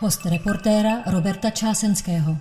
Host 0.00 0.26
reportéra 0.26 0.90
Roberta 1.06 1.50
Čásenského. 1.50 2.36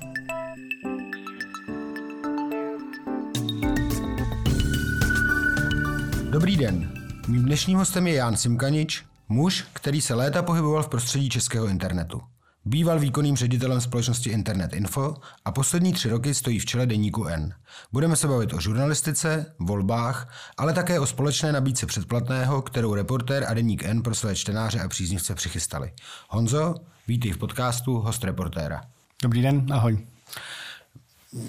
Dobrý 6.29 6.57
den. 6.57 6.91
Mým 7.27 7.45
dnešním 7.45 7.77
hostem 7.77 8.07
je 8.07 8.13
Jan 8.13 8.37
Simkanič, 8.37 9.03
muž, 9.29 9.65
který 9.73 10.01
se 10.01 10.13
léta 10.13 10.43
pohyboval 10.43 10.83
v 10.83 10.89
prostředí 10.89 11.29
českého 11.29 11.67
internetu. 11.67 12.21
Býval 12.65 12.99
výkonným 12.99 13.35
ředitelem 13.35 13.81
společnosti 13.81 14.29
Internet 14.29 14.73
Info 14.73 15.15
a 15.45 15.51
poslední 15.51 15.93
tři 15.93 16.09
roky 16.09 16.33
stojí 16.33 16.59
v 16.59 16.65
čele 16.65 16.85
deníku 16.85 17.25
N. 17.25 17.53
Budeme 17.91 18.15
se 18.15 18.27
bavit 18.27 18.53
o 18.53 18.59
žurnalistice, 18.59 19.45
volbách, 19.59 20.33
ale 20.57 20.73
také 20.73 20.99
o 20.99 21.05
společné 21.05 21.51
nabídce 21.51 21.85
předplatného, 21.85 22.61
kterou 22.61 22.93
reportér 22.93 23.45
a 23.47 23.53
deník 23.53 23.83
N 23.83 24.01
pro 24.01 24.15
své 24.15 24.35
čtenáře 24.35 24.79
a 24.79 24.87
příznivce 24.87 25.35
přichystali. 25.35 25.91
Honzo, 26.29 26.75
vítej 27.07 27.31
v 27.31 27.37
podcastu 27.37 27.93
Host 27.93 28.23
reportéra. 28.23 28.81
Dobrý 29.23 29.41
den, 29.41 29.73
ahoj. 29.73 30.07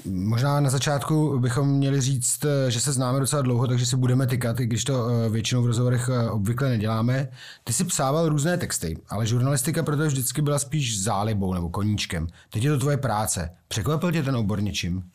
Možná 0.05 0.61
na 0.61 0.71
začátku 0.71 1.39
bychom 1.39 1.69
měli 1.69 2.01
říct, 2.01 2.47
že 2.69 2.81
se 2.81 2.93
známe 2.93 3.21
docela 3.21 3.43
dlouho, 3.43 3.67
takže 3.67 3.87
si 3.87 3.97
budeme 3.97 4.27
tykat, 4.27 4.61
i 4.61 4.67
když 4.67 4.85
to 4.85 5.09
eh, 5.09 5.29
většinou 5.29 5.63
v 5.63 5.67
rozhovorech 5.67 6.09
eh, 6.09 6.31
obvykle 6.31 6.69
neděláme. 6.69 7.29
Ty 7.65 7.73
si 7.73 7.85
psával 7.85 8.29
různé 8.29 8.59
texty, 8.59 8.99
ale 9.09 9.27
žurnalistika 9.27 9.83
proto 9.83 10.07
vždycky 10.07 10.43
byla 10.43 10.59
spíš 10.59 11.03
zálibou 11.03 11.55
nebo 11.55 11.69
koníčkem. 11.69 12.27
Teď 12.51 12.65
je 12.65 12.71
to 12.71 12.79
tvoje 12.79 12.97
práce. 12.97 13.51
Překvapil 13.69 14.13
tě 14.13 14.23
ten 14.23 14.37
obor 14.37 14.63
něčím? 14.63 15.11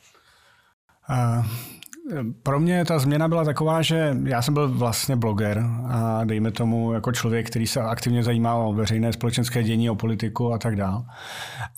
Uh, 1.09 1.45
pro 2.43 2.59
mě 2.59 2.85
ta 2.85 2.99
změna 2.99 3.27
byla 3.27 3.43
taková, 3.45 3.81
že 3.81 4.17
já 4.23 4.41
jsem 4.41 4.53
byl 4.53 4.69
vlastně 4.69 5.15
bloger 5.15 5.63
a 5.87 6.21
dejme 6.25 6.51
tomu 6.51 6.93
jako 6.93 7.11
člověk, 7.11 7.47
který 7.47 7.67
se 7.67 7.81
aktivně 7.81 8.23
zajímá 8.23 8.55
o 8.55 8.73
veřejné 8.73 9.13
společenské 9.13 9.63
dění, 9.63 9.89
o 9.89 9.95
politiku 9.95 10.53
a 10.53 10.57
tak 10.57 10.75
dále. 10.75 11.03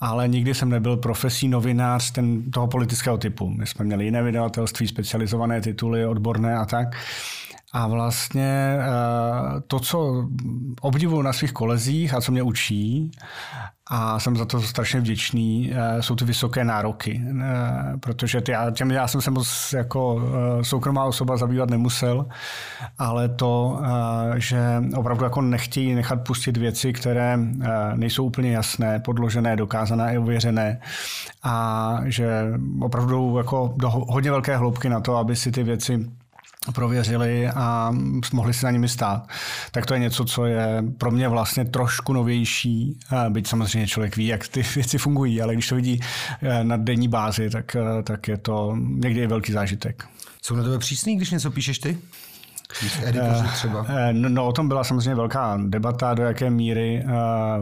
Ale 0.00 0.28
nikdy 0.28 0.54
jsem 0.54 0.68
nebyl 0.68 0.96
profesí 0.96 1.48
novinář 1.48 2.10
ten, 2.10 2.50
toho 2.50 2.66
politického 2.66 3.18
typu. 3.18 3.50
My 3.50 3.66
jsme 3.66 3.84
měli 3.84 4.04
jiné 4.04 4.22
vydavatelství, 4.22 4.88
specializované 4.88 5.60
tituly, 5.60 6.06
odborné 6.06 6.56
a 6.56 6.64
tak. 6.64 6.96
A 7.72 7.86
vlastně 7.86 8.76
eh, 8.80 9.60
to, 9.66 9.80
co 9.80 10.28
obdivuju 10.80 11.22
na 11.22 11.32
svých 11.32 11.52
kolezích 11.52 12.14
a 12.14 12.20
co 12.20 12.32
mě 12.32 12.42
učí, 12.42 13.10
a 13.86 14.18
jsem 14.18 14.36
za 14.36 14.44
to 14.44 14.62
strašně 14.62 15.00
vděčný, 15.00 15.72
eh, 15.74 16.02
jsou 16.02 16.16
ty 16.16 16.24
vysoké 16.24 16.64
nároky, 16.64 17.22
eh, 17.40 17.98
protože 18.00 18.40
ty, 18.40 18.52
těm 18.72 18.90
já 18.90 19.08
jsem 19.08 19.20
se 19.20 19.30
moc 19.30 19.72
jako 19.76 20.20
soukromá 20.62 21.04
osoba 21.04 21.36
zabývat 21.36 21.70
nemusel, 21.70 22.26
ale 22.98 23.28
to, 23.28 23.80
že 24.36 24.82
opravdu 24.96 25.24
jako 25.24 25.40
nechtějí 25.40 25.94
nechat 25.94 26.16
pustit 26.26 26.56
věci, 26.56 26.92
které 26.92 27.38
nejsou 27.94 28.24
úplně 28.24 28.52
jasné, 28.52 29.00
podložené, 29.00 29.56
dokázané 29.56 30.14
i 30.14 30.18
uvěřené 30.18 30.80
a 31.42 31.98
že 32.04 32.52
opravdu 32.80 33.36
jako 33.36 33.74
do 33.76 33.90
hodně 33.90 34.30
velké 34.30 34.56
hloubky 34.56 34.88
na 34.88 35.00
to, 35.00 35.16
aby 35.16 35.36
si 35.36 35.52
ty 35.52 35.62
věci 35.62 36.06
prověřili 36.74 37.48
a 37.48 37.92
mohli 38.32 38.54
si 38.54 38.64
na 38.64 38.70
nimi 38.70 38.88
stát. 38.88 39.28
Tak 39.70 39.86
to 39.86 39.94
je 39.94 40.00
něco, 40.00 40.24
co 40.24 40.46
je 40.46 40.84
pro 40.98 41.10
mě 41.10 41.28
vlastně 41.28 41.64
trošku 41.64 42.12
novější, 42.12 42.98
byť 43.28 43.46
samozřejmě 43.46 43.86
člověk 43.86 44.16
ví, 44.16 44.26
jak 44.26 44.48
ty 44.48 44.62
věci 44.74 44.98
fungují, 44.98 45.42
ale 45.42 45.54
když 45.54 45.68
to 45.68 45.74
vidí 45.74 46.00
eh, 46.42 46.64
na 46.64 46.76
denní 46.76 47.08
bázi, 47.08 47.50
tak, 47.50 47.76
eh, 47.76 48.02
tak 48.02 48.28
je 48.28 48.36
to 48.36 48.76
někdy 48.78 49.20
je 49.20 49.28
velký 49.28 49.52
zážitek. 49.52 50.04
Jsou 50.42 50.56
na 50.56 50.62
tebe 50.62 50.78
přísný, 50.78 51.16
když 51.16 51.30
něco 51.30 51.50
píšeš 51.50 51.78
ty? 51.78 51.98
Editoři 53.04 53.44
eh, 53.44 53.52
třeba? 53.52 53.86
No, 54.12 54.28
no, 54.28 54.46
o 54.46 54.52
tom 54.52 54.68
byla 54.68 54.84
samozřejmě 54.84 55.14
velká 55.14 55.58
debata, 55.66 56.14
do 56.14 56.22
jaké 56.22 56.50
míry 56.50 57.04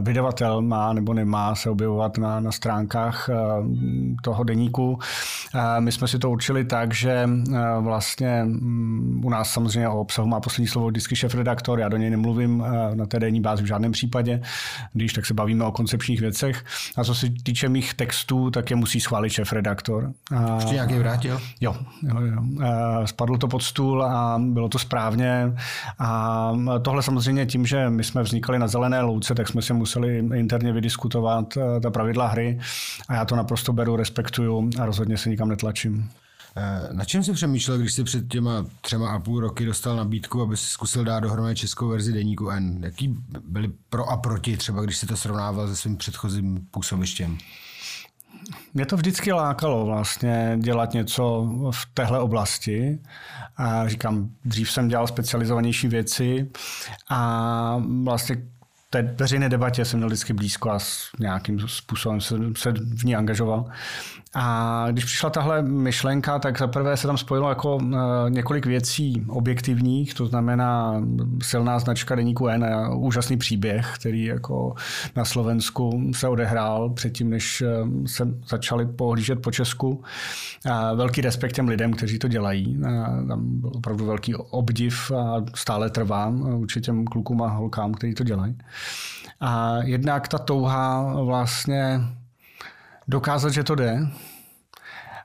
vydavatel 0.01 0.61
má 0.61 0.93
nebo 0.93 1.13
nemá 1.13 1.55
se 1.55 1.69
objevovat 1.69 2.17
na, 2.17 2.39
na 2.39 2.51
stránkách 2.51 3.29
toho 4.23 4.43
deníku. 4.43 4.99
My 5.79 5.91
jsme 5.91 6.07
si 6.07 6.19
to 6.19 6.29
určili 6.29 6.65
tak, 6.65 6.93
že 6.93 7.29
vlastně 7.79 8.43
mm, 8.43 9.21
u 9.25 9.29
nás 9.29 9.49
samozřejmě 9.49 9.89
o 9.89 9.99
obsahu 9.99 10.27
má 10.27 10.39
poslední 10.39 10.67
slovo 10.67 10.87
vždycky 10.87 11.15
šéf-redaktor, 11.15 11.79
já 11.79 11.89
do 11.89 11.97
něj 11.97 12.09
nemluvím 12.09 12.63
na 12.93 13.05
té 13.05 13.19
denní 13.19 13.41
bázi 13.41 13.63
v 13.63 13.65
žádném 13.65 13.91
případě, 13.91 14.41
když 14.93 15.13
tak 15.13 15.25
se 15.25 15.33
bavíme 15.33 15.65
o 15.65 15.71
koncepčních 15.71 16.21
věcech. 16.21 16.63
A 16.97 17.03
co 17.03 17.15
se 17.15 17.27
týče 17.43 17.69
mých 17.69 17.93
textů, 17.93 18.51
tak 18.51 18.69
je 18.69 18.75
musí 18.75 18.99
schválit 18.99 19.29
šéf-redaktor. 19.29 20.11
Ještě 20.55 20.73
nějaký 20.73 20.93
vrátil? 20.93 21.39
Jo, 21.61 21.75
jo, 22.01 22.15
jo. 22.21 22.41
Spadlo 23.05 23.37
to 23.37 23.47
pod 23.47 23.63
stůl 23.63 24.03
a 24.03 24.39
bylo 24.39 24.69
to 24.69 24.79
správně. 24.79 25.00
A 25.99 26.53
tohle 26.81 27.03
samozřejmě 27.03 27.45
tím, 27.45 27.65
že 27.65 27.89
my 27.89 28.03
jsme 28.03 28.23
vznikali 28.23 28.59
na 28.59 28.67
zelené 28.67 29.01
louce, 29.01 29.35
tak 29.35 29.47
jsme 29.47 29.61
si 29.61 29.73
museli 29.73 30.17
interně 30.17 30.73
vydiskutovat 30.73 31.57
ta 31.83 31.91
pravidla 31.91 32.27
hry 32.27 32.59
a 33.09 33.13
já 33.15 33.25
to 33.25 33.35
naprosto 33.35 33.73
beru, 33.73 33.95
respektuju 33.95 34.69
a 34.81 34.85
rozhodně 34.85 35.17
se 35.17 35.29
nikam 35.29 35.49
netlačím. 35.49 36.09
Eh, 36.55 36.93
na 36.93 37.05
čem 37.05 37.23
jsi 37.23 37.33
přemýšlel, 37.33 37.77
když 37.77 37.93
jsi 37.93 38.03
před 38.03 38.27
těma 38.27 38.65
třema 38.81 39.11
a 39.11 39.19
půl 39.19 39.39
roky 39.39 39.65
dostal 39.65 39.95
nabídku, 39.95 40.41
aby 40.41 40.57
si 40.57 40.65
zkusil 40.65 41.03
dát 41.03 41.19
dohromady 41.19 41.55
českou 41.55 41.87
verzi 41.87 42.13
deníku 42.13 42.49
N? 42.49 42.79
Jaký 42.83 43.15
byly 43.47 43.71
pro 43.89 44.09
a 44.09 44.17
proti, 44.17 44.57
třeba 44.57 44.81
když 44.81 44.97
si 44.97 45.05
to 45.05 45.17
srovnával 45.17 45.67
se 45.67 45.75
svým 45.75 45.97
předchozím 45.97 46.67
působištěm? 46.71 47.37
Mě 48.73 48.85
to 48.85 48.97
vždycky 48.97 49.31
lákalo 49.31 49.85
vlastně 49.85 50.57
dělat 50.59 50.93
něco 50.93 51.49
v 51.71 51.85
téhle 51.93 52.19
oblasti. 52.19 52.99
A 53.57 53.87
říkám, 53.87 54.29
dřív 54.45 54.71
jsem 54.71 54.87
dělal 54.87 55.07
specializovanější 55.07 55.87
věci 55.87 56.49
a 57.09 57.81
vlastně 58.03 58.37
té 58.91 59.01
veřejné 59.01 59.49
debatě 59.49 59.85
jsem 59.85 59.99
měl 59.99 60.09
vždycky 60.09 60.33
blízko 60.33 60.69
a 60.69 60.79
s 60.79 61.11
nějakým 61.19 61.59
způsobem 61.59 62.21
se, 62.21 62.35
se 62.57 62.71
v 62.71 63.03
ní 63.05 63.15
angažoval. 63.15 63.65
A 64.33 64.85
když 64.91 65.05
přišla 65.05 65.29
tahle 65.29 65.61
myšlenka, 65.61 66.39
tak 66.39 66.59
zaprvé 66.59 66.97
se 66.97 67.07
tam 67.07 67.17
spojilo 67.17 67.49
jako 67.49 67.75
uh, 67.75 67.91
několik 68.29 68.65
věcí 68.65 69.25
objektivních, 69.27 70.13
to 70.13 70.25
znamená 70.25 71.01
silná 71.43 71.79
značka 71.79 72.15
deníku 72.15 72.47
N 72.47 72.65
úžasný 72.95 73.37
příběh, 73.37 73.91
který 73.95 74.25
jako 74.25 74.73
na 75.15 75.25
Slovensku 75.25 76.11
se 76.15 76.27
odehrál 76.27 76.89
předtím, 76.89 77.29
než 77.29 77.61
e, 77.61 77.67
se 78.07 78.27
začali 78.49 78.85
pohlížet 78.85 79.41
po 79.41 79.51
Česku. 79.51 80.03
A 80.71 80.93
velký 80.93 81.21
respekt 81.21 81.53
těm 81.53 81.67
lidem, 81.67 81.93
kteří 81.93 82.19
to 82.19 82.27
dělají. 82.27 82.79
A 82.85 83.05
tam 83.27 83.59
byl 83.61 83.71
opravdu 83.75 84.05
velký 84.05 84.35
obdiv 84.35 85.11
a 85.11 85.43
stále 85.55 85.89
trvám 85.89 86.41
určitě 86.41 86.85
těm 86.85 87.05
klukům 87.05 87.41
a 87.41 87.47
holkám, 87.47 87.93
kteří 87.93 88.13
to 88.13 88.23
dělají. 88.23 88.57
A 89.41 89.77
jednak 89.83 90.27
ta 90.27 90.37
touha 90.37 91.15
vlastně 91.23 92.01
dokázat, 93.07 93.49
že 93.49 93.63
to 93.63 93.75
jde. 93.75 94.07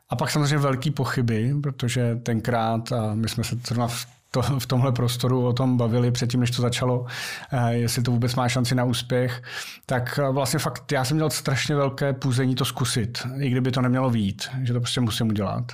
A 0.09 0.16
pak 0.16 0.31
samozřejmě 0.31 0.59
velký 0.59 0.91
pochyby, 0.91 1.54
protože 1.62 2.16
tenkrát, 2.16 2.92
a 2.92 3.14
my 3.14 3.28
jsme 3.28 3.44
se 3.44 3.56
zrovna 3.66 3.88
v 3.88 4.06
to, 4.31 4.42
v 4.59 4.66
tomhle 4.66 4.92
prostoru 4.92 5.47
o 5.47 5.53
tom 5.53 5.76
bavili 5.76 6.10
předtím, 6.10 6.41
než 6.41 6.50
to 6.50 6.62
začalo, 6.62 7.06
eh, 7.53 7.75
jestli 7.75 8.03
to 8.03 8.10
vůbec 8.10 8.34
má 8.34 8.48
šanci 8.48 8.75
na 8.75 8.84
úspěch, 8.84 9.42
tak 9.87 10.20
eh, 10.22 10.32
vlastně 10.32 10.59
fakt 10.59 10.92
já 10.92 11.04
jsem 11.04 11.16
měl 11.16 11.31
strašně 11.31 11.76
velké 11.76 12.12
půzení 12.12 12.54
to 12.54 12.64
zkusit, 12.64 13.26
i 13.41 13.50
kdyby 13.50 13.70
to 13.70 13.81
nemělo 13.81 14.10
vít, 14.10 14.48
že 14.62 14.72
to 14.72 14.81
prostě 14.81 15.00
musím 15.00 15.28
udělat. 15.28 15.72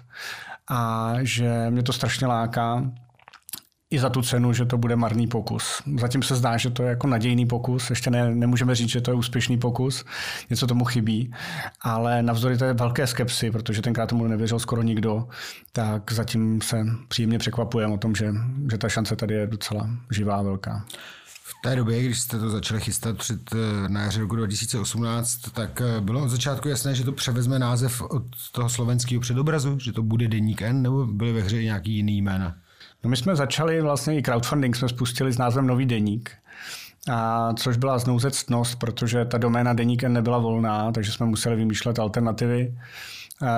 A 0.68 1.12
že 1.20 1.66
mě 1.70 1.82
to 1.82 1.92
strašně 1.92 2.26
láká 2.26 2.82
i 3.92 3.98
za 3.98 4.10
tu 4.10 4.22
cenu, 4.22 4.52
že 4.52 4.64
to 4.64 4.78
bude 4.78 4.96
marný 4.96 5.26
pokus. 5.26 5.82
Zatím 6.00 6.22
se 6.22 6.36
zdá, 6.36 6.56
že 6.56 6.70
to 6.70 6.82
je 6.82 6.88
jako 6.88 7.06
nadějný 7.06 7.46
pokus, 7.46 7.90
ještě 7.90 8.10
ne, 8.10 8.34
nemůžeme 8.34 8.74
říct, 8.74 8.88
že 8.88 9.00
to 9.00 9.10
je 9.10 9.14
úspěšný 9.14 9.58
pokus, 9.58 10.04
něco 10.50 10.66
tomu 10.66 10.84
chybí, 10.84 11.34
ale 11.80 12.22
navzdory 12.22 12.58
té 12.58 12.72
velké 12.72 13.06
skepsy, 13.06 13.50
protože 13.50 13.82
tenkrát 13.82 14.06
tomu 14.06 14.26
nevěřil 14.26 14.58
skoro 14.58 14.82
nikdo, 14.82 15.28
tak 15.72 16.12
zatím 16.12 16.60
se 16.60 16.86
příjemně 17.08 17.38
překvapujeme 17.38 17.94
o 17.94 17.98
tom, 17.98 18.14
že, 18.14 18.32
že 18.70 18.78
ta 18.78 18.88
šance 18.88 19.16
tady 19.16 19.34
je 19.34 19.46
docela 19.46 19.90
živá 20.10 20.36
a 20.36 20.42
velká. 20.42 20.84
V 21.44 21.54
té 21.62 21.76
době, 21.76 22.02
když 22.02 22.20
jste 22.20 22.38
to 22.38 22.50
začali 22.50 22.80
chystat 22.80 23.18
před 23.18 23.40
eh, 23.54 23.88
na 23.88 24.02
jaře 24.02 24.20
roku 24.20 24.36
2018, 24.36 25.36
tak 25.52 25.80
eh, 25.80 26.00
bylo 26.00 26.22
od 26.22 26.28
začátku 26.28 26.68
jasné, 26.68 26.94
že 26.94 27.04
to 27.04 27.12
převezme 27.12 27.58
název 27.58 28.02
od 28.02 28.22
toho 28.52 28.68
slovenského 28.68 29.20
předobrazu, 29.20 29.78
že 29.78 29.92
to 29.92 30.02
bude 30.02 30.28
Deník 30.28 30.62
N, 30.62 30.82
nebo 30.82 31.06
byly 31.06 31.32
ve 31.32 31.40
hře 31.40 31.62
nějaký 31.62 31.92
jiný 31.92 32.22
jména? 32.22 32.54
No 33.04 33.10
my 33.10 33.16
jsme 33.16 33.36
začali 33.36 33.80
vlastně 33.80 34.18
i 34.18 34.22
crowdfunding, 34.22 34.76
jsme 34.76 34.88
spustili 34.88 35.32
s 35.32 35.38
názvem 35.38 35.66
Nový 35.66 35.86
deník. 35.86 36.30
A 37.10 37.52
což 37.54 37.76
byla 37.76 37.98
znouzectnost, 37.98 38.78
protože 38.78 39.24
ta 39.24 39.38
doména 39.38 39.72
deník 39.72 40.02
nebyla 40.02 40.38
volná, 40.38 40.92
takže 40.92 41.12
jsme 41.12 41.26
museli 41.26 41.56
vymýšlet 41.56 41.98
alternativy. 41.98 42.74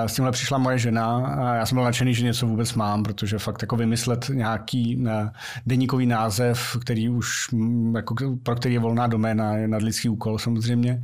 S 0.05 0.13
tímhle 0.13 0.31
přišla 0.31 0.57
moje 0.57 0.79
žena 0.79 1.27
a 1.27 1.55
já 1.55 1.65
jsem 1.65 1.75
byl 1.75 1.83
nadšený, 1.83 2.13
že 2.13 2.23
něco 2.23 2.47
vůbec 2.47 2.73
mám, 2.73 3.03
protože 3.03 3.39
fakt 3.39 3.61
jako 3.61 3.75
vymyslet 3.75 4.29
nějaký 4.33 5.05
eh, 5.07 5.29
deníkový 5.65 6.05
název, 6.05 6.77
který 6.81 7.09
už, 7.09 7.51
mm, 7.51 7.95
jako, 7.95 8.15
pro 8.43 8.55
který 8.55 8.73
je 8.73 8.79
volná 8.79 9.07
doména, 9.07 9.55
je 9.57 9.67
nadlidský 9.67 10.09
úkol 10.09 10.39
samozřejmě. 10.39 11.03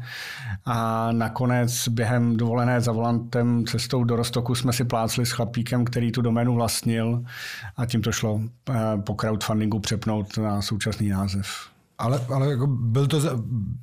A 0.65 1.11
nakonec 1.11 1.87
během 1.87 2.37
dovolené 2.37 2.81
za 2.81 2.91
volantem 2.91 3.65
cestou 3.65 4.03
do 4.03 4.15
Rostoku 4.15 4.55
jsme 4.55 4.73
si 4.73 4.83
plácli 4.83 5.25
s 5.25 5.31
chlapíkem, 5.31 5.85
který 5.85 6.11
tu 6.11 6.21
doménu 6.21 6.55
vlastnil 6.55 7.23
a 7.77 7.85
tím 7.85 8.01
to 8.01 8.11
šlo 8.11 8.41
eh, 8.69 8.73
po 9.05 9.15
crowdfundingu 9.15 9.79
přepnout 9.79 10.37
na 10.37 10.61
současný 10.61 11.09
název. 11.09 11.71
Ale, 12.01 12.25
ale 12.29 12.49
jako 12.49 12.67
byl 12.67 13.07
to, 13.07 13.19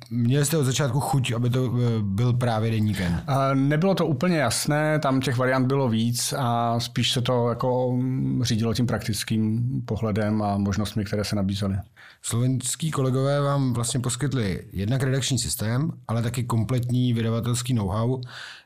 měli 0.09 0.45
jste 0.45 0.57
od 0.57 0.63
začátku 0.63 0.99
chuť, 0.99 1.31
aby 1.31 1.49
to 1.49 1.65
eh, 1.65 2.01
byl 2.01 2.33
právě 2.33 2.71
deník 2.71 2.99
N? 2.99 3.23
Nebylo 3.53 3.95
to 3.95 4.05
úplně 4.07 4.37
jasné, 4.37 4.99
tam 4.99 5.21
těch 5.21 5.37
variant 5.37 5.67
bylo 5.67 5.89
víc 5.89 6.33
a 6.37 6.79
spíš 6.79 7.11
se 7.11 7.21
to 7.21 7.49
jako 7.49 7.91
mm, 7.91 8.43
řídilo 8.43 8.73
tím 8.73 8.87
praktickým 8.87 9.63
pohledem 9.85 10.41
a 10.41 10.57
možnostmi, 10.57 11.05
které 11.05 11.23
se 11.23 11.35
nabízely. 11.35 11.77
Slovenský 12.21 12.91
kolegové 12.91 13.41
vám 13.41 13.73
vlastně 13.73 13.99
poskytli 13.99 14.67
jednak 14.73 15.03
redakční 15.03 15.39
systém, 15.39 15.91
ale 16.07 16.21
taky 16.21 16.43
kompletní 16.43 17.13
vydavatelský 17.13 17.73
know-how. 17.73 18.21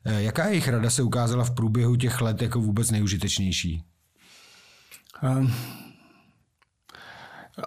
Eh, 0.06 0.22
jaká 0.24 0.48
jejich 0.48 0.68
rada 0.68 0.90
se 0.90 1.04
ukázala 1.04 1.44
v 1.44 1.52
průběhu 1.52 1.96
těch 1.96 2.22
let 2.22 2.42
jako 2.42 2.62
vůbec 2.62 2.92
nejužitečnější? 2.92 3.84
Um 5.40 5.54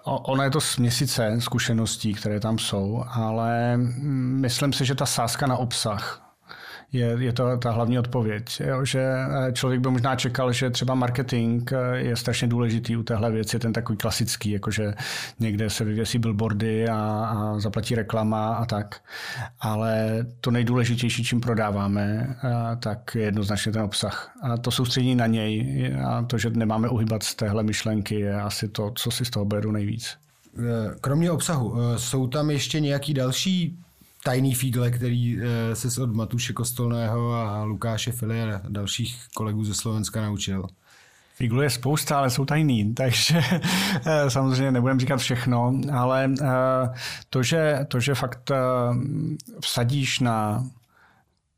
Ono 0.03 0.43
je 0.43 0.49
to 0.49 0.59
měsíce 0.79 1.41
zkušeností, 1.41 2.13
které 2.13 2.39
tam 2.39 2.57
jsou, 2.59 3.03
ale 3.07 3.77
myslím 3.77 4.73
si, 4.73 4.85
že 4.85 4.95
ta 4.95 5.05
sázka 5.05 5.47
na 5.47 5.57
obsah 5.57 6.26
je, 6.93 7.17
je 7.19 7.33
to 7.33 7.57
ta 7.57 7.71
hlavní 7.71 7.99
odpověď. 7.99 8.61
Jo? 8.65 8.85
Že 8.85 8.99
eh, 8.99 9.51
člověk 9.53 9.81
by 9.81 9.89
možná 9.89 10.15
čekal, 10.15 10.51
že 10.51 10.69
třeba 10.69 10.95
marketing 10.95 11.71
eh, 11.73 11.97
je 11.97 12.15
strašně 12.15 12.47
důležitý 12.47 12.97
u 12.97 13.03
téhle 13.03 13.31
věci, 13.31 13.59
ten 13.59 13.73
takový 13.73 13.97
klasický, 13.97 14.51
jakože 14.51 14.93
někde 15.39 15.69
se 15.69 15.83
vyvěsí 15.83 16.19
billboardy 16.19 16.89
a, 16.89 16.95
a 16.97 17.59
zaplatí 17.59 17.95
reklama 17.95 18.55
a 18.55 18.65
tak. 18.65 19.01
Ale 19.59 20.25
to 20.41 20.51
nejdůležitější, 20.51 21.23
čím 21.23 21.41
prodáváme, 21.41 22.35
eh, 22.43 22.75
tak 22.75 23.15
je 23.15 23.21
jednoznačně 23.21 23.71
ten 23.71 23.81
obsah. 23.81 24.31
A 24.41 24.57
to 24.57 24.71
soustředí 24.71 25.15
na 25.15 25.27
něj 25.27 25.95
a 26.05 26.21
to, 26.21 26.37
že 26.37 26.49
nemáme 26.49 26.89
uhybat 26.89 27.23
z 27.23 27.35
téhle 27.35 27.63
myšlenky, 27.63 28.19
je 28.19 28.41
asi 28.41 28.67
to, 28.67 28.91
co 28.95 29.11
si 29.11 29.25
z 29.25 29.29
toho 29.29 29.45
beru 29.45 29.71
nejvíc. 29.71 30.17
Kromě 31.01 31.31
obsahu, 31.31 31.75
jsou 31.97 32.27
tam 32.27 32.49
ještě 32.49 32.79
nějaký 32.79 33.13
další 33.13 33.77
tajný 34.23 34.55
fígle, 34.55 34.91
který 34.91 35.39
eh, 35.41 35.75
se 35.75 36.01
od 36.01 36.15
Matuše 36.15 36.53
Kostolného 36.53 37.33
a 37.33 37.63
Lukáše 37.63 38.11
Fili 38.11 38.41
a 38.41 38.61
dalších 38.67 39.27
kolegů 39.33 39.63
ze 39.63 39.73
Slovenska 39.73 40.21
naučil? 40.21 40.67
Figlu 41.35 41.61
je 41.61 41.69
spousta, 41.69 42.17
ale 42.17 42.29
jsou 42.29 42.45
tajný, 42.45 42.93
takže 42.93 43.41
eh, 44.05 44.29
samozřejmě 44.29 44.71
nebudem 44.71 44.99
říkat 44.99 45.17
všechno, 45.17 45.73
ale 45.93 46.31
eh, 46.41 46.45
to, 47.29 47.43
že, 47.43 47.79
to, 47.87 47.99
že 47.99 48.15
fakt 48.15 48.51
vsadíš 49.61 50.19
na 50.19 50.63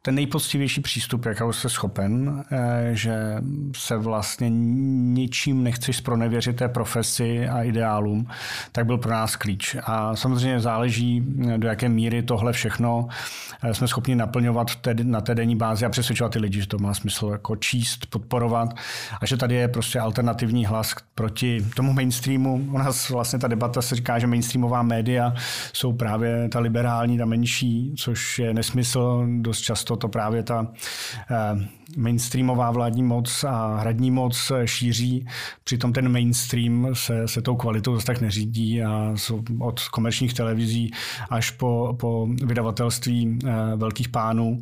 ten 0.01 0.15
nejpoctivější 0.15 0.81
přístup, 0.81 1.25
jakého 1.25 1.53
jsi 1.53 1.69
schopen, 1.69 2.43
eh, 2.51 2.89
že 2.93 3.35
se 3.75 3.97
vlastně 3.97 4.49
ničím 4.49 5.63
nechceš 5.63 5.97
zpronevěřit 5.97 6.55
té 6.55 6.69
profesi 6.69 7.47
a 7.47 7.63
ideálům, 7.63 8.27
tak 8.71 8.85
byl 8.85 8.97
pro 8.97 9.11
nás 9.11 9.35
klíč. 9.35 9.75
A 9.83 10.15
samozřejmě 10.15 10.59
záleží, 10.59 11.23
do 11.57 11.67
jaké 11.67 11.89
míry 11.89 12.23
tohle 12.23 12.53
všechno 12.53 13.07
eh, 13.63 13.73
jsme 13.73 13.87
schopni 13.87 14.15
naplňovat 14.15 14.67
na 15.03 15.21
té 15.21 15.35
denní 15.35 15.55
bázi 15.55 15.85
a 15.85 15.89
přesvědčovat 15.89 16.33
ty 16.33 16.39
lidi, 16.39 16.61
že 16.61 16.67
to 16.67 16.77
má 16.77 16.93
smysl 16.93 17.29
jako 17.31 17.55
číst, 17.55 18.05
podporovat 18.05 18.69
a 19.21 19.25
že 19.25 19.37
tady 19.37 19.55
je 19.55 19.67
prostě 19.67 19.99
alternativní 19.99 20.65
hlas 20.65 20.95
proti 21.15 21.65
tomu 21.75 21.93
mainstreamu. 21.93 22.67
U 22.71 22.77
nás 22.77 23.09
vlastně 23.09 23.39
ta 23.39 23.47
debata 23.47 23.81
se 23.81 23.95
říká, 23.95 24.19
že 24.19 24.27
mainstreamová 24.27 24.83
média 24.83 25.33
jsou 25.73 25.93
právě 25.93 26.49
ta 26.49 26.59
liberální, 26.59 27.17
ta 27.17 27.25
menší, 27.25 27.93
což 27.97 28.39
je 28.39 28.53
nesmysl 28.53 29.27
dost 29.41 29.61
často 29.61 29.88
to 29.95 30.07
právě 30.07 30.43
ta 30.43 30.67
eh, 31.31 31.67
mainstreamová 31.97 32.71
vládní 32.71 33.03
moc 33.03 33.43
a 33.43 33.77
hradní 33.77 34.11
moc 34.11 34.51
šíří. 34.65 35.27
Přitom 35.63 35.93
ten 35.93 36.11
mainstream 36.11 36.87
se, 36.93 37.27
se 37.27 37.41
tou 37.41 37.55
kvalitou 37.55 37.93
dost 37.93 38.05
tak 38.05 38.21
neřídí 38.21 38.83
a 38.83 39.15
od 39.59 39.81
komerčních 39.87 40.33
televizí 40.33 40.91
až 41.29 41.51
po, 41.51 41.95
po 41.99 42.27
vydavatelství 42.45 43.39
eh, 43.43 43.75
velkých 43.75 44.09
pánů. 44.09 44.61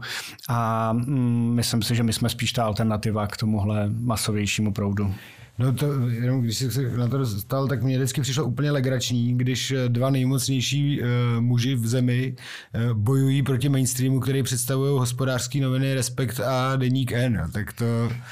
A 0.49 0.93
mm, 0.93 1.51
myslím 1.55 1.81
si, 1.81 1.95
že 1.95 2.03
my 2.03 2.13
jsme 2.13 2.29
spíš 2.29 2.53
ta 2.53 2.65
alternativa 2.65 3.27
k 3.27 3.37
tomuhle 3.37 3.89
masovějšímu 3.89 4.71
proudu. 4.71 5.13
No 5.59 5.73
to, 5.73 5.85
jenom 6.09 6.41
když 6.41 6.57
se 6.57 6.81
na 6.97 7.07
to 7.07 7.17
dostal, 7.17 7.67
tak 7.67 7.83
mě 7.83 7.97
vždycky 7.97 8.21
přišlo 8.21 8.45
úplně 8.45 8.71
legrační, 8.71 9.37
když 9.37 9.71
eh, 9.71 9.89
dva 9.89 10.09
nejmocnější 10.09 11.01
uh, 11.01 11.07
muži 11.39 11.75
v 11.75 11.87
zemi 11.87 12.35
uh, 12.75 12.93
bojují 12.97 13.43
proti 13.43 13.69
mainstreamu, 13.69 14.19
který 14.19 14.43
představují 14.43 14.99
hospodářský 14.99 15.59
noviny 15.59 15.93
Respekt 15.93 16.39
a 16.39 16.75
Deník 16.75 17.11
N. 17.11 17.49
Tak 17.53 17.73
to 17.73 17.85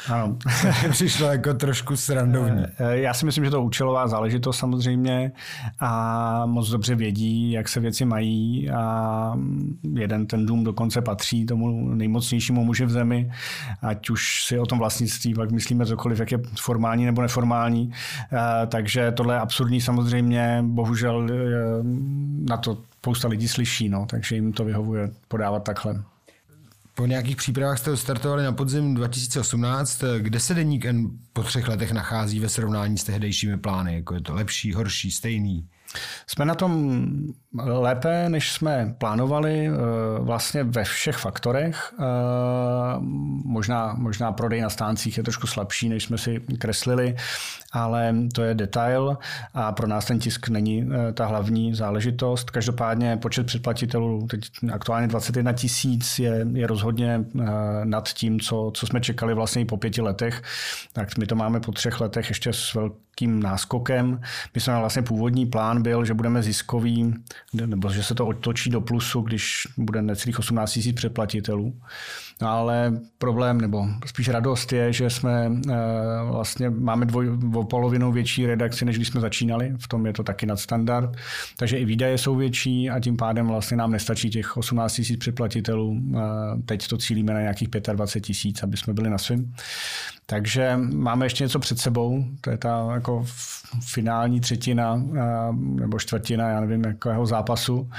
ano. 0.07 0.37
přišlo 0.91 1.27
jako 1.27 1.53
trošku 1.53 1.95
srandovní. 1.95 2.63
Já 2.91 3.13
si 3.13 3.25
myslím, 3.25 3.45
že 3.45 3.51
to 3.51 3.63
účelová 3.63 4.07
záležitost 4.07 4.57
samozřejmě 4.57 5.31
a 5.79 6.45
moc 6.45 6.69
dobře 6.69 6.95
vědí, 6.95 7.51
jak 7.51 7.69
se 7.69 7.79
věci 7.79 8.05
mají 8.05 8.69
a 8.69 9.33
jeden 9.93 10.27
ten 10.27 10.45
dům 10.45 10.63
dokonce 10.63 11.01
patří 11.01 11.45
tomu 11.45 11.89
nejmocnějšímu 11.95 12.63
muži 12.63 12.85
v 12.85 12.91
zemi, 12.91 13.31
ať 13.81 14.09
už 14.09 14.43
si 14.47 14.59
o 14.59 14.65
tom 14.65 14.79
vlastnictví 14.79 15.33
pak 15.33 15.51
myslíme 15.51 15.85
cokoliv, 15.85 16.19
jak 16.19 16.31
je 16.31 16.39
formální 16.59 17.05
nebo 17.15 17.21
neformální. 17.21 17.91
Eh, 18.33 18.67
takže 18.67 19.11
tohle 19.11 19.35
je 19.35 19.39
absurdní 19.39 19.81
samozřejmě, 19.81 20.59
bohužel 20.67 21.27
eh, 21.31 21.35
na 22.49 22.57
to 22.57 22.77
spousta 22.97 23.27
lidí 23.27 23.47
slyší, 23.47 23.89
no, 23.89 24.05
takže 24.09 24.35
jim 24.35 24.53
to 24.53 24.65
vyhovuje 24.65 25.11
podávat 25.27 25.63
takhle. 25.63 26.03
Po 26.95 27.05
nějakých 27.05 27.35
přípravách 27.35 27.79
jste 27.79 27.97
startovali 27.97 28.43
na 28.43 28.51
podzim 28.51 28.93
2018. 28.93 30.03
Kde 30.19 30.39
se 30.39 30.53
Deník 30.53 30.85
N 30.85 31.09
po 31.33 31.43
třech 31.43 31.67
letech 31.67 31.91
nachází 31.91 32.39
ve 32.39 32.49
srovnání 32.49 32.97
s 32.97 33.03
tehdejšími 33.03 33.57
plány? 33.57 33.95
Jako 33.95 34.13
je 34.13 34.21
to 34.21 34.33
lepší, 34.33 34.73
horší, 34.73 35.11
stejný? 35.11 35.67
Jsme 36.27 36.45
na 36.45 36.55
tom 36.55 37.01
lépe, 37.63 38.29
než 38.29 38.51
jsme 38.51 38.95
plánovali, 38.97 39.67
eh, 39.67 39.71
vlastně 40.19 40.63
ve 40.63 40.83
všech 40.83 41.15
faktorech. 41.15 41.93
Eh, 41.99 42.03
možná, 43.45 43.95
možná 43.97 44.31
prodej 44.31 44.61
na 44.61 44.69
stáncích 44.69 45.17
je 45.17 45.23
trošku 45.23 45.47
slabší, 45.47 45.89
než 45.89 46.03
jsme 46.03 46.17
si 46.17 46.41
kreslili, 46.59 47.15
ale 47.71 48.15
to 48.33 48.43
je 48.43 48.55
detail 48.55 49.17
a 49.53 49.71
pro 49.71 49.87
nás 49.87 50.05
ten 50.05 50.19
tisk 50.19 50.49
není 50.49 50.89
eh, 50.91 51.13
ta 51.13 51.25
hlavní 51.25 51.75
záležitost. 51.75 52.51
Každopádně 52.51 53.17
počet 53.17 53.45
předplatitelů, 53.45 54.27
teď 54.27 54.41
aktuálně 54.73 55.07
21 55.07 55.53
tisíc, 55.53 56.19
je, 56.19 56.47
je 56.53 56.67
rozhodně 56.67 57.25
nad 57.83 58.09
tím, 58.09 58.39
co, 58.39 58.71
co 58.73 58.87
jsme 58.87 59.01
čekali 59.01 59.33
vlastně 59.33 59.61
i 59.61 59.65
po 59.65 59.77
pěti 59.77 60.01
letech. 60.01 60.41
Tak 60.93 61.17
my 61.17 61.25
to 61.25 61.35
máme 61.35 61.59
po 61.59 61.71
třech 61.71 62.01
letech 62.01 62.29
ještě 62.29 62.53
s 62.53 62.73
velkým 62.73 63.43
náskokem. 63.43 64.21
My 64.55 64.61
jsme 64.61 64.79
vlastně 64.79 65.01
původní 65.01 65.45
plán 65.45 65.81
byl, 65.81 66.05
že 66.05 66.13
budeme 66.13 66.43
ziskový 66.43 67.13
nebo 67.53 67.89
že 67.89 68.03
se 68.03 68.15
to 68.15 68.27
otočí 68.27 68.69
do 68.69 68.81
plusu, 68.81 69.21
když 69.21 69.67
bude 69.77 70.01
necelých 70.01 70.39
18 70.39 70.71
tisíc 70.71 70.95
přeplatitelů. 70.95 71.73
Ale 72.41 72.99
problém, 73.17 73.61
nebo 73.61 73.87
spíš 74.05 74.29
radost 74.29 74.73
je, 74.73 74.93
že 74.93 75.09
jsme 75.09 75.51
eh, 75.69 75.73
vlastně 76.31 76.69
máme 76.69 77.05
dvoj, 77.05 77.29
o 77.53 77.63
polovinu 77.63 78.11
větší 78.11 78.45
redakci, 78.45 78.85
než 78.85 78.95
když 78.95 79.07
jsme 79.07 79.21
začínali. 79.21 79.73
V 79.77 79.87
tom 79.87 80.05
je 80.05 80.13
to 80.13 80.23
taky 80.23 80.45
nadstandard. 80.45 81.17
Takže 81.57 81.77
i 81.77 81.85
výdaje 81.85 82.17
jsou 82.17 82.35
větší 82.35 82.89
a 82.89 82.99
tím 82.99 83.17
pádem 83.17 83.47
vlastně 83.47 83.77
nám 83.77 83.91
nestačí 83.91 84.29
těch 84.29 84.57
18 84.57 84.93
tisíc 84.93 85.19
přeplatitelů. 85.19 86.01
Eh, 86.13 86.19
teď 86.65 86.87
to 86.87 86.97
cílíme 86.97 87.33
na 87.33 87.41
nějakých 87.41 87.69
25 87.69 88.21
tisíc, 88.21 88.63
aby 88.63 88.77
jsme 88.77 88.93
byli 88.93 89.09
na 89.09 89.17
svým. 89.17 89.53
Takže 90.27 90.77
máme 90.77 91.25
ještě 91.25 91.43
něco 91.43 91.59
před 91.59 91.79
sebou, 91.79 92.25
to 92.41 92.49
je 92.49 92.57
ta 92.57 92.87
jako 92.93 93.25
finální 93.81 94.39
třetina 94.39 95.01
eh, 95.15 95.21
nebo 95.53 95.99
čtvrtina, 95.99 96.49
já 96.49 96.59
nevím, 96.59 96.83
jakého 96.83 97.25
zápasu 97.25 97.89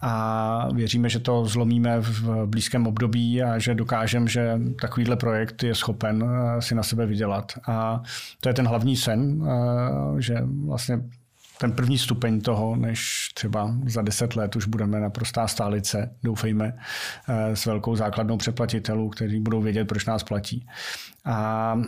a 0.00 0.68
věříme, 0.74 1.08
že 1.08 1.18
to 1.18 1.44
zlomíme 1.44 2.00
v 2.00 2.46
blízkém 2.46 2.86
období 2.86 3.42
a 3.42 3.58
že 3.58 3.74
dokážeme, 3.74 4.28
že 4.28 4.60
takovýhle 4.80 5.16
projekt 5.16 5.62
je 5.62 5.74
schopen 5.74 6.24
eh, 6.24 6.62
si 6.62 6.74
na 6.74 6.82
sebe 6.82 7.06
vydělat. 7.06 7.52
A 7.68 8.02
to 8.40 8.48
je 8.48 8.54
ten 8.54 8.66
hlavní 8.66 8.96
sen, 8.96 9.42
eh, 9.46 10.22
že 10.22 10.36
vlastně 10.66 11.00
ten 11.58 11.72
první 11.72 11.98
stupeň 11.98 12.40
toho, 12.40 12.76
než 12.76 13.28
třeba 13.34 13.74
za 13.86 14.02
deset 14.02 14.36
let 14.36 14.56
už 14.56 14.66
budeme 14.66 15.00
naprostá 15.00 15.48
stálice, 15.48 16.10
doufejme, 16.22 16.78
s 17.54 17.66
velkou 17.66 17.96
základnou 17.96 18.36
přeplatitelů, 18.36 19.08
kteří 19.08 19.40
budou 19.40 19.62
vědět, 19.62 19.84
proč 19.84 20.06
nás 20.06 20.22
platí. 20.22 20.66
A 21.26 21.78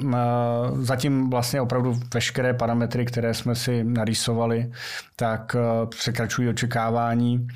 zatím 0.75 1.31
vlastně 1.31 1.61
opravdu 1.61 2.01
veškeré 2.15 2.55
parametry, 2.55 3.05
které 3.05 3.35
jsme 3.35 3.55
si 3.55 3.85
narýsovali, 3.85 4.73
tak 5.17 5.57
překračují 5.89 6.49
očekávání 6.49 7.49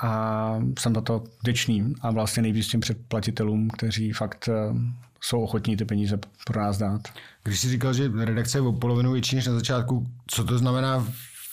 a 0.00 0.54
jsem 0.78 0.94
za 0.94 1.00
to 1.00 1.24
vděčný 1.42 1.94
a 2.00 2.10
vlastně 2.10 2.42
nejvíc 2.42 2.68
těm 2.68 2.80
předplatitelům, 2.80 3.68
kteří 3.70 4.12
fakt 4.12 4.48
jsou 5.20 5.42
ochotní 5.42 5.76
ty 5.76 5.84
peníze 5.84 6.18
pro 6.46 6.62
nás 6.62 6.78
dát. 6.78 7.00
Když 7.44 7.60
jsi 7.60 7.68
říkal, 7.68 7.92
že 7.92 8.10
redakce 8.24 8.58
je 8.58 8.62
o 8.62 8.72
polovinu 8.72 9.12
větší 9.12 9.36
než 9.36 9.46
na 9.46 9.52
začátku, 9.52 10.06
co 10.26 10.44
to 10.44 10.58
znamená 10.58 11.06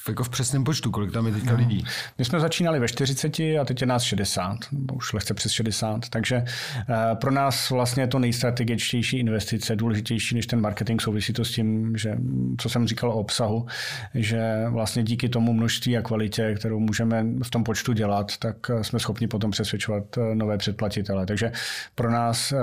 jako 0.10 0.24
v 0.24 0.30
přesném 0.30 0.64
počtu, 0.64 0.92
kolik 0.92 1.12
tam 1.12 1.28
je 1.28 1.34
teďka 1.34 1.52
no. 1.52 1.58
lidí? 1.58 1.86
My 2.18 2.26
jsme 2.26 2.40
začínali 2.40 2.80
ve 2.80 2.88
40 2.88 3.40
a 3.40 3.66
teď 3.66 3.82
je 3.82 3.88
nás 3.88 4.04
60, 4.04 4.58
nebo 4.72 4.94
už 4.94 5.14
lehce 5.14 5.34
přes 5.34 5.52
60, 5.52 6.10
takže 6.10 6.36
eh, 6.36 7.16
pro 7.16 7.32
nás 7.32 7.70
vlastně 7.70 8.04
je 8.04 8.08
to 8.08 8.20
nejstrategičtější 8.20 9.20
investice, 9.20 9.76
důležitější 9.76 10.36
než 10.36 10.48
ten 10.48 10.62
marketing, 10.62 11.02
souvisí 11.02 11.34
to 11.34 11.46
s 11.46 11.52
tím, 11.52 11.98
že, 11.98 12.18
co 12.58 12.70
jsem 12.70 12.88
říkal 12.88 13.10
o 13.10 13.14
obsahu, 13.14 13.66
že 14.14 14.66
vlastně 14.70 15.04
díky 15.04 15.30
tomu 15.30 15.54
množství 15.54 15.98
a 15.98 16.02
kvalitě, 16.02 16.56
kterou 16.56 16.80
můžeme 16.80 17.26
v 17.44 17.50
tom 17.50 17.64
počtu 17.64 17.94
dělat, 17.94 18.38
tak 18.38 18.56
eh, 18.70 18.84
jsme 18.84 19.00
schopni 19.00 19.28
potom 19.28 19.52
přesvědčovat 19.52 20.18
eh, 20.18 20.36
nové 20.36 20.58
předplatitele. 20.58 21.26
Takže 21.26 21.52
pro 21.96 22.12
nás 22.12 22.54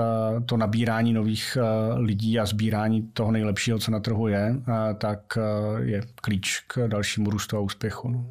to 0.45 0.57
nabírání 0.57 1.13
nových 1.13 1.57
lidí 1.95 2.39
a 2.39 2.45
sbírání 2.45 3.09
toho 3.13 3.31
nejlepšího, 3.31 3.79
co 3.79 3.91
na 3.91 3.99
trhu 3.99 4.27
je, 4.27 4.55
tak 4.97 5.37
je 5.83 6.01
klíč 6.15 6.63
k 6.67 6.87
dalšímu 6.87 7.29
růstu 7.35 7.57
a 7.57 7.59
úspěchu. 7.59 8.09
No. 8.09 8.25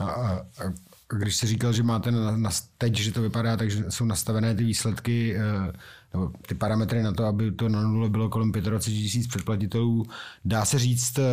A, 0.00 0.04
a, 0.04 0.32
a 0.38 0.72
když 1.16 1.36
jsi 1.36 1.46
říkal, 1.46 1.72
že 1.72 1.82
máte 1.82 2.10
na, 2.10 2.36
na, 2.36 2.50
teď, 2.78 2.96
že 2.96 3.12
to 3.12 3.22
vypadá 3.22 3.56
tak, 3.56 3.70
že 3.70 3.90
jsou 3.90 4.04
nastavené 4.04 4.54
ty 4.54 4.64
výsledky, 4.64 5.36
eh, 5.36 5.72
nebo 6.12 6.32
ty 6.46 6.54
parametry 6.54 7.02
na 7.02 7.12
to, 7.12 7.24
aby 7.24 7.52
to 7.52 7.68
na 7.68 7.82
nule 7.82 8.08
bylo 8.08 8.28
kolem 8.28 8.52
25 8.52 8.94
tisíc 8.94 9.26
předplatitelů, 9.26 10.04
dá 10.44 10.64
se 10.64 10.78
říct, 10.78 11.18
eh, 11.18 11.24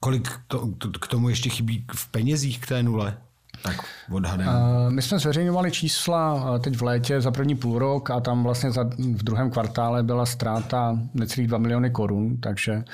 kolik 0.00 0.28
to, 0.46 0.72
to, 0.78 0.90
k 0.90 1.06
tomu 1.06 1.28
ještě 1.28 1.48
chybí 1.48 1.86
v 1.94 2.08
penězích 2.08 2.60
k 2.60 2.66
té 2.66 2.82
nule? 2.82 3.18
Tak 3.64 3.76
odhadem. 4.10 4.48
My 4.88 5.02
jsme 5.02 5.18
zveřejňovali 5.18 5.70
čísla 5.70 6.58
teď 6.58 6.76
v 6.76 6.82
létě 6.82 7.20
za 7.20 7.30
první 7.30 7.54
půl 7.54 7.78
rok 7.78 8.10
a 8.10 8.20
tam 8.20 8.42
vlastně 8.42 8.70
za, 8.70 8.84
v 8.98 9.22
druhém 9.22 9.50
kvartále 9.50 10.02
byla 10.02 10.26
ztráta 10.26 10.98
necelých 11.14 11.48
2 11.48 11.58
miliony 11.58 11.90
korun, 11.90 12.36
takže 12.36 12.84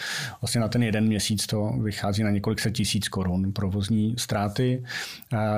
vlastně 0.41 0.61
na 0.61 0.69
ten 0.69 0.83
jeden 0.83 1.07
měsíc 1.07 1.47
to 1.47 1.73
vychází 1.83 2.23
na 2.23 2.31
několik 2.31 2.61
set 2.61 2.71
tisíc 2.71 3.09
korun 3.09 3.53
provozní 3.53 4.15
ztráty, 4.19 4.85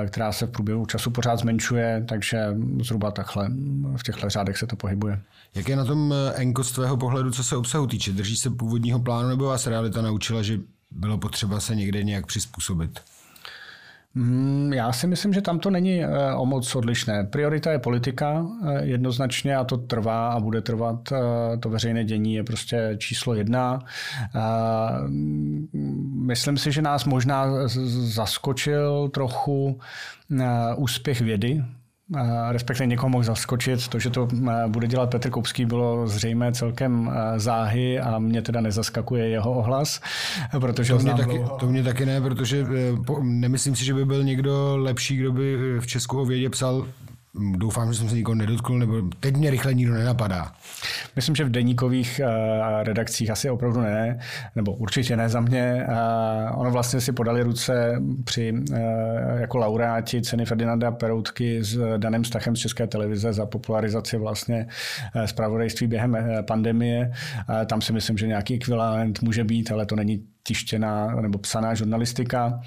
která 0.07 0.31
se 0.31 0.45
v 0.45 0.51
průběhu 0.51 0.85
času 0.85 1.11
pořád 1.11 1.39
zmenšuje, 1.39 2.05
takže 2.09 2.55
zhruba 2.81 3.11
takhle 3.11 3.49
v 3.97 4.03
těchto 4.03 4.29
řádech 4.29 4.57
se 4.57 4.67
to 4.67 4.75
pohybuje. 4.75 5.21
Jak 5.55 5.69
je 5.69 5.75
na 5.75 5.85
tom 5.85 6.13
eh, 6.13 6.33
Enko 6.33 6.63
z 6.63 6.71
tvého 6.71 6.97
pohledu, 6.97 7.31
co 7.31 7.43
se 7.43 7.55
obsahu 7.55 7.87
týče? 7.87 8.11
Drží 8.11 8.37
se 8.37 8.49
původního 8.49 8.99
plánu 8.99 9.29
nebo 9.29 9.45
vás 9.45 9.67
realita 9.67 10.01
naučila, 10.01 10.41
že 10.41 10.59
bylo 10.91 11.17
potřeba 11.17 11.59
se 11.59 11.75
někde 11.75 12.03
nějak 12.03 12.25
přizpůsobit? 12.25 12.99
Hmm, 14.15 14.73
já 14.73 14.91
si 14.91 15.07
myslím, 15.07 15.33
že 15.33 15.41
tam 15.41 15.59
to 15.59 15.69
není 15.69 16.03
eh, 16.03 16.33
o 16.35 16.45
moc 16.45 16.75
odlišné. 16.75 17.23
Priorita 17.23 17.71
je 17.71 17.79
politika 17.79 18.45
eh, 18.67 18.85
jednoznačně 18.85 19.55
a 19.55 19.63
to 19.63 19.77
trvá 19.77 20.31
a 20.31 20.39
bude 20.39 20.61
trvat. 20.61 21.11
Eh, 21.11 21.57
to 21.57 21.69
veřejné 21.69 22.03
dění 22.05 22.35
je 22.35 22.43
prostě 22.43 22.95
číslo 22.97 23.33
jedna. 23.33 23.79
Myslím 26.25 26.57
si, 26.57 26.71
že 26.71 26.81
nás 26.81 27.05
možná 27.05 27.67
zaskočil 27.67 29.09
trochu 29.09 29.79
úspěch 30.77 31.21
vědy 31.21 31.63
respektive 32.51 32.87
někoho 32.87 33.09
mohl 33.09 33.23
zaskočit. 33.23 33.87
To, 33.87 33.99
že 33.99 34.09
to 34.09 34.27
bude 34.67 34.87
dělat 34.87 35.09
Petr 35.09 35.29
Koupský, 35.29 35.65
bylo 35.65 36.07
zřejmé 36.07 36.51
celkem 36.51 37.11
záhy 37.37 37.99
a 37.99 38.19
mě 38.19 38.41
teda 38.41 38.61
nezaskakuje 38.61 39.29
jeho 39.29 39.53
ohlas, 39.53 40.01
protože 40.59 40.93
to 40.93 40.99
mě, 40.99 41.13
taky, 41.13 41.41
to 41.59 41.67
mě 41.67 41.83
taky 41.83 42.05
ne, 42.05 42.21
protože 42.21 42.59
e, 42.59 42.65
nemyslím 43.21 43.75
si, 43.75 43.85
že 43.85 43.93
by 43.93 44.05
byl 44.05 44.23
někdo 44.23 44.77
lepší, 44.77 45.17
kdo 45.17 45.31
by 45.31 45.57
v 45.79 45.87
Česku 45.87 46.21
o 46.21 46.25
vědě 46.25 46.49
psal 46.49 46.87
Doufám, 47.57 47.93
že 47.93 47.99
jsem 47.99 48.09
se 48.09 48.15
nikoho 48.15 48.35
nedotkl, 48.35 48.77
nebo 48.77 49.01
teď 49.19 49.37
mě 49.37 49.49
rychle 49.49 49.73
nikdo 49.73 49.93
nenapadá. 49.93 50.51
Myslím, 51.15 51.35
že 51.35 51.43
v 51.43 51.49
deníkových 51.49 52.21
uh, 52.23 52.83
redakcích 52.83 53.29
asi 53.29 53.49
opravdu 53.49 53.81
ne, 53.81 54.19
nebo 54.55 54.73
určitě 54.73 55.17
ne 55.17 55.29
za 55.29 55.39
mě. 55.39 55.87
Uh, 55.89 56.59
ono 56.59 56.71
vlastně 56.71 57.01
si 57.01 57.11
podali 57.11 57.43
ruce 57.43 58.01
při, 58.23 58.53
uh, 58.53 58.77
jako 59.39 59.57
laureáti 59.57 60.21
ceny 60.21 60.45
Ferdinanda 60.45 60.91
Peroutky 60.91 61.63
s 61.63 61.97
Danem 61.97 62.23
Stachem 62.23 62.55
z 62.55 62.59
České 62.59 62.87
televize 62.87 63.33
za 63.33 63.45
popularizaci 63.45 64.17
vlastně 64.17 64.67
zpravodajství 65.25 65.87
během 65.87 66.17
pandemie. 66.47 67.11
Tam 67.65 67.81
si 67.81 67.93
myslím, 67.93 68.17
že 68.17 68.27
nějaký 68.27 68.53
ekvivalent 68.53 69.21
může 69.21 69.43
být, 69.43 69.71
ale 69.71 69.85
to 69.85 69.95
není 69.95 70.23
tištěná 70.43 71.15
nebo 71.21 71.37
psaná 71.37 71.73
žurnalistika. 71.73 72.59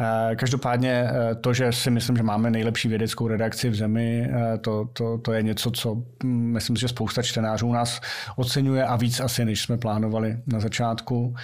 Eh, 0.00 0.36
každopádně 0.36 1.10
eh, 1.10 1.34
to, 1.34 1.54
že 1.54 1.72
si 1.72 1.90
myslím, 1.90 2.16
že 2.16 2.22
máme 2.22 2.50
nejlepší 2.50 2.88
vědeckou 2.88 3.28
redakci 3.28 3.68
v 3.68 3.74
zemi, 3.74 4.30
eh, 4.32 4.58
to, 4.58 4.88
to, 4.92 5.18
to 5.18 5.32
je 5.32 5.42
něco, 5.42 5.70
co 5.70 5.94
hm, 5.94 6.52
myslím, 6.52 6.76
že 6.76 6.88
spousta 6.88 7.22
čtenářů 7.22 7.72
nás 7.72 8.00
oceňuje 8.36 8.84
a 8.84 8.96
víc 8.96 9.20
asi, 9.20 9.44
než 9.44 9.62
jsme 9.62 9.78
plánovali 9.78 10.38
na 10.46 10.60
začátku. 10.60 11.34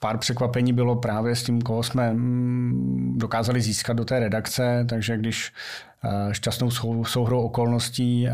Pár 0.00 0.18
překvapení 0.18 0.72
bylo 0.72 0.96
právě 0.96 1.36
s 1.36 1.42
tím, 1.42 1.62
koho 1.62 1.82
jsme 1.82 2.12
hm, 2.12 3.14
dokázali 3.18 3.60
získat 3.60 3.92
do 3.92 4.04
té 4.04 4.20
redakce, 4.20 4.86
takže 4.88 5.16
když 5.16 5.52
šťastnou 6.32 6.70
souhrou 7.04 7.42
okolností 7.42 8.28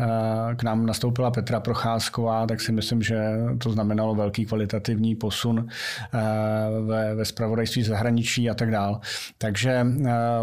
k 0.55 0.63
nám 0.63 0.85
nastoupila 0.85 1.31
Petra 1.31 1.59
Procházková, 1.59 2.47
tak 2.47 2.61
si 2.61 2.71
myslím, 2.71 3.01
že 3.01 3.17
to 3.57 3.69
znamenalo 3.69 4.15
velký 4.15 4.45
kvalitativní 4.45 5.15
posun 5.15 5.67
ve, 6.87 7.15
ve 7.15 7.25
spravodajství 7.25 7.83
zahraničí 7.83 8.49
a 8.49 8.53
tak 8.53 8.71
dál. 8.71 9.01
Takže 9.37 9.85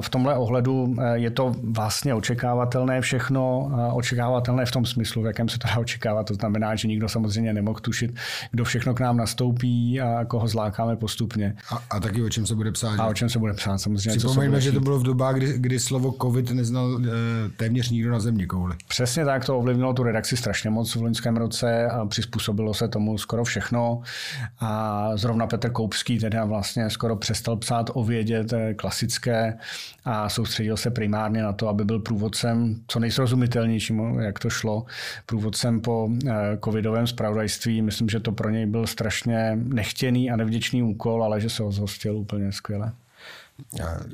v 0.01 0.09
tomhle 0.09 0.37
ohledu 0.37 0.97
je 1.15 1.31
to 1.31 1.55
vlastně 1.63 2.15
očekávatelné 2.15 3.01
všechno, 3.01 3.71
očekávatelné 3.95 4.67
v 4.67 4.71
tom 4.71 4.87
smyslu, 4.87 5.23
v 5.23 5.27
jakém 5.27 5.49
se 5.49 5.59
to 5.59 5.69
dá 5.69 5.79
očekávat. 5.79 6.27
To 6.27 6.35
znamená, 6.35 6.75
že 6.75 6.89
nikdo 6.89 7.09
samozřejmě 7.09 7.53
nemohl 7.53 7.81
tušit, 7.81 8.15
kdo 8.51 8.65
všechno 8.65 8.95
k 8.95 9.01
nám 9.01 9.17
nastoupí 9.17 10.01
a 10.01 10.25
koho 10.25 10.49
zlákáme 10.49 10.97
postupně. 10.97 11.57
A, 11.71 11.83
a 11.91 12.01
taky 12.01 12.23
o 12.23 12.29
čem 12.29 12.47
se 12.47 12.55
bude 12.55 12.73
psát. 12.73 13.01
A 13.01 13.07
o 13.07 13.15
čem 13.15 13.29
se 13.29 13.39
bude 13.39 13.53
psát, 13.53 13.79
samozřejmě. 13.79 14.19
Připomeňme, 14.19 14.61
že 14.61 14.73
to 14.73 14.81
bylo 14.81 14.99
v 14.99 15.03
dobách, 15.03 15.35
kdy, 15.35 15.55
kdy 15.57 15.79
slovo 15.81 16.15
COVID 16.23 16.51
neznal 16.51 16.99
Eh, 17.16 17.16
téměř 17.57 17.91
nikdo 17.91 18.11
na 18.11 18.21
země 18.21 18.47
kouli. 18.47 18.75
Přesně 18.89 19.25
tak, 19.25 19.45
to 19.45 19.59
ovlivnilo 19.59 19.93
tu 19.93 20.03
redakci 20.03 20.37
strašně 20.37 20.71
moc 20.71 20.97
v 20.97 21.03
loňském 21.03 21.37
roce 21.37 21.87
a 21.87 22.07
přizpůsobilo 22.07 22.75
se 22.75 22.89
tomu 22.89 23.19
skoro 23.19 23.45
všechno. 23.45 24.03
A 24.61 25.11
zrovna 25.17 25.47
Petr 25.47 25.71
Koupský 25.71 26.19
teda 26.19 26.45
vlastně 26.45 26.91
skoro 26.91 27.17
přestal 27.17 27.57
psát 27.57 27.91
o 27.95 28.05
vědě, 28.05 28.45
je 28.57 28.75
klasické, 28.75 29.59
a 30.05 30.29
soustředil 30.29 30.77
se 30.77 30.91
primárně 30.91 31.43
na 31.43 31.53
to, 31.53 31.69
aby 31.69 31.85
byl 31.85 31.99
průvodcem, 31.99 32.81
co 32.87 33.01
nejsrozumitelnějším, 33.01 34.19
jak 34.21 34.39
to 34.39 34.51
šlo, 34.51 34.85
průvodcem 35.27 35.81
po 35.81 36.11
eh, 36.27 36.59
covidovém 36.65 37.07
spravodajství. 37.07 37.83
Myslím, 37.83 38.09
že 38.09 38.21
to 38.21 38.33
pro 38.33 38.51
něj 38.51 38.67
byl 38.67 38.87
strašně 38.87 39.59
nechtěný 39.63 40.31
a 40.31 40.37
nevděčný 40.37 40.83
úkol, 40.83 41.25
ale 41.25 41.41
že 41.41 41.51
se 41.51 41.63
ho 41.63 41.73
zhostil 41.73 42.17
úplně 42.17 42.53
skvěle. 42.53 42.93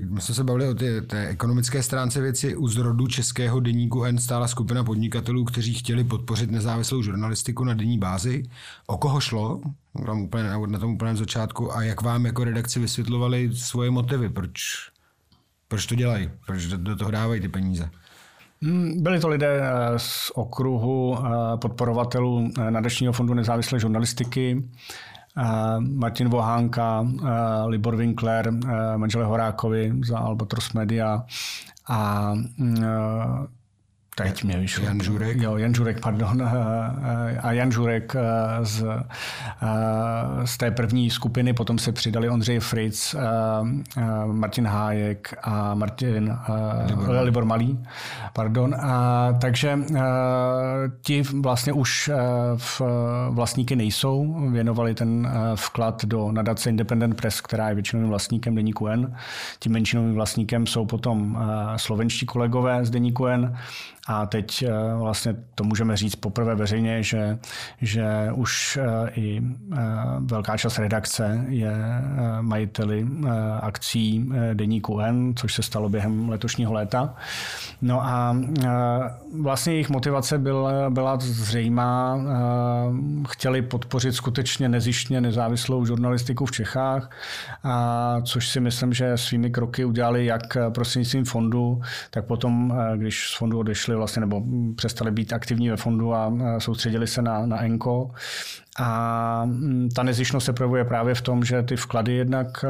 My 0.09 0.21
jsme 0.21 0.35
se 0.35 0.45
bavili 0.45 0.69
o 0.69 0.75
té, 0.75 1.01
té 1.01 1.27
ekonomické 1.29 1.83
stránce 1.83 2.21
věci. 2.21 2.57
U 2.57 2.69
zrodu 2.69 3.07
českého 3.07 3.61
deníku 3.61 4.05
N 4.05 4.19
stála 4.19 4.49
skupina 4.49 4.85
podnikatelů, 4.85 5.45
kteří 5.45 5.75
chtěli 5.75 6.05
podpořit 6.05 6.51
nezávislou 6.51 7.03
žurnalistiku 7.03 7.65
na 7.65 7.75
denní 7.75 7.99
bázi. 7.99 8.43
O 8.87 8.97
koho 8.97 9.21
šlo? 9.21 9.61
Tam 10.07 10.21
úplně, 10.21 10.45
na 10.67 10.79
tom 10.79 10.95
úplném 10.95 11.17
začátku. 11.17 11.77
A 11.77 11.83
jak 11.83 12.03
vám 12.03 12.27
jako 12.27 12.45
redakci 12.45 12.81
vysvětlovali 12.81 13.51
svoje 13.55 13.91
motivy? 13.91 14.29
Proč, 14.29 14.53
proč 15.69 15.87
to 15.87 15.95
dělají? 15.95 16.31
Proč 16.47 16.67
do, 16.67 16.77
do 16.77 16.97
toho 16.97 17.11
dávají 17.11 17.41
ty 17.41 17.49
peníze? 17.49 17.91
Hmm, 18.63 19.03
byli 19.03 19.21
to 19.21 19.29
lidé 19.29 19.61
eh, 19.63 19.99
z 19.99 20.33
okruhu 20.35 21.19
eh, 21.19 21.57
podporovatelů 21.57 22.51
eh, 22.59 22.71
Nadačního 22.71 23.13
fondu 23.13 23.35
nezávislé 23.35 23.81
žurnalistiky, 23.81 24.63
Martin 25.81 26.29
Vohánka, 26.29 27.07
Libor 27.67 27.95
Winkler, 27.95 28.53
manžele 28.97 29.25
Horákovi 29.25 29.93
za 30.05 30.19
Albatros 30.19 30.73
Media 30.73 31.25
a 31.89 32.33
Teď 34.17 34.45
mě 34.45 34.59
vyšlo. 34.59 34.85
Jan 34.85 35.01
Žurek? 35.01 35.37
Jo, 35.37 35.57
Jan 35.57 35.75
Žurek, 35.75 36.01
pardon. 36.01 36.49
A 37.43 37.53
Jan 37.53 37.73
Žurek 37.73 38.17
z, 38.63 38.85
z 40.45 40.57
té 40.57 40.71
první 40.71 41.11
skupiny, 41.11 41.53
potom 41.53 41.79
se 41.79 41.93
přidali 41.93 42.29
Ondřej 42.29 42.61
Fritz, 42.61 43.15
Martin 44.27 44.67
Hájek 44.67 45.35
a 45.43 45.75
Martin 45.75 46.39
Libor, 46.87 47.17
Libor 47.23 47.45
Malý. 47.45 47.79
Pardon. 48.33 48.75
A, 48.75 49.33
takže 49.41 49.79
ti 51.03 51.23
vlastně 51.41 51.73
už 51.73 52.11
v 52.57 52.81
vlastníky 53.31 53.77
nejsou, 53.77 54.37
věnovali 54.51 54.95
ten 54.95 55.29
vklad 55.55 56.05
do 56.05 56.33
nadace 56.33 56.71
Independent 56.71 57.17
Press, 57.17 57.41
která 57.41 57.69
je 57.69 57.75
většinovým 57.75 58.09
vlastníkem 58.09 58.55
deníku 58.55 58.87
N. 58.87 59.17
Tím 59.59 59.73
menšinovým 59.73 60.15
vlastníkem 60.15 60.67
jsou 60.67 60.87
potom 60.87 61.39
slovenští 61.77 62.27
kolegové 62.27 62.85
z 62.85 62.91
deníku 62.91 63.27
N 63.27 63.57
a 64.07 64.27
teď 64.27 64.63
eh, 64.63 64.71
vlastně 64.99 65.37
to 65.55 65.65
můžeme 65.65 65.97
říct 65.97 66.17
poprvé 66.17 66.55
veřejně, 66.55 67.03
že, 67.03 67.39
že 67.81 68.05
už 68.35 68.79
eh, 68.83 69.11
i 69.11 69.43
eh, 69.73 69.79
velká 70.19 70.57
část 70.57 70.79
redakce 70.79 71.45
je 71.49 71.73
majiteli 72.41 73.07
akcí 73.61 74.31
deníku 74.55 75.01
N, 75.01 75.35
což 75.37 75.55
se 75.55 75.63
stalo 75.63 75.89
během 75.89 76.29
letošního 76.29 76.73
léta. 76.73 77.15
No 77.83 78.03
a 78.05 78.37
vlastně 79.41 79.73
jejich 79.73 79.91
motivace 79.91 80.39
byla, 80.39 80.91
byla 80.91 81.19
zřejmá. 81.21 82.19
Chtěli 83.29 83.63
podpořit 83.63 84.13
skutečně 84.13 84.69
nezištně 84.69 85.21
nezávislou 85.21 85.87
žurnalistiku 85.87 86.47
v 86.47 86.53
Čechách, 86.53 87.11
a 87.65 88.17
což 88.25 88.49
si 88.49 88.61
myslím, 88.61 88.93
že 88.93 89.19
svými 89.19 89.51
kroky 89.51 89.85
udělali 89.85 90.27
jak 90.27 90.57
prostřednictvím 90.75 91.25
fondu, 91.25 91.81
tak 92.11 92.25
potom, 92.25 92.75
když 92.97 93.29
z 93.29 93.37
fondu 93.37 93.59
odešli 93.59 93.92
vlastně, 93.97 94.21
nebo 94.21 94.43
přestali 94.77 95.11
být 95.11 95.33
aktivní 95.33 95.71
ve 95.71 95.77
fondu 95.77 96.15
a 96.15 96.33
soustředili 96.59 97.07
se 97.07 97.23
na, 97.23 97.47
na 97.47 97.65
ENKO, 97.65 98.11
a 98.79 99.43
mm, 99.45 99.89
ta 99.95 100.03
nezišnost 100.03 100.45
se 100.45 100.53
projevuje 100.53 100.85
právě 100.85 101.15
v 101.15 101.21
tom, 101.21 101.45
že 101.45 101.63
ty 101.63 101.77
vklady 101.77 102.13
jednak 102.13 102.65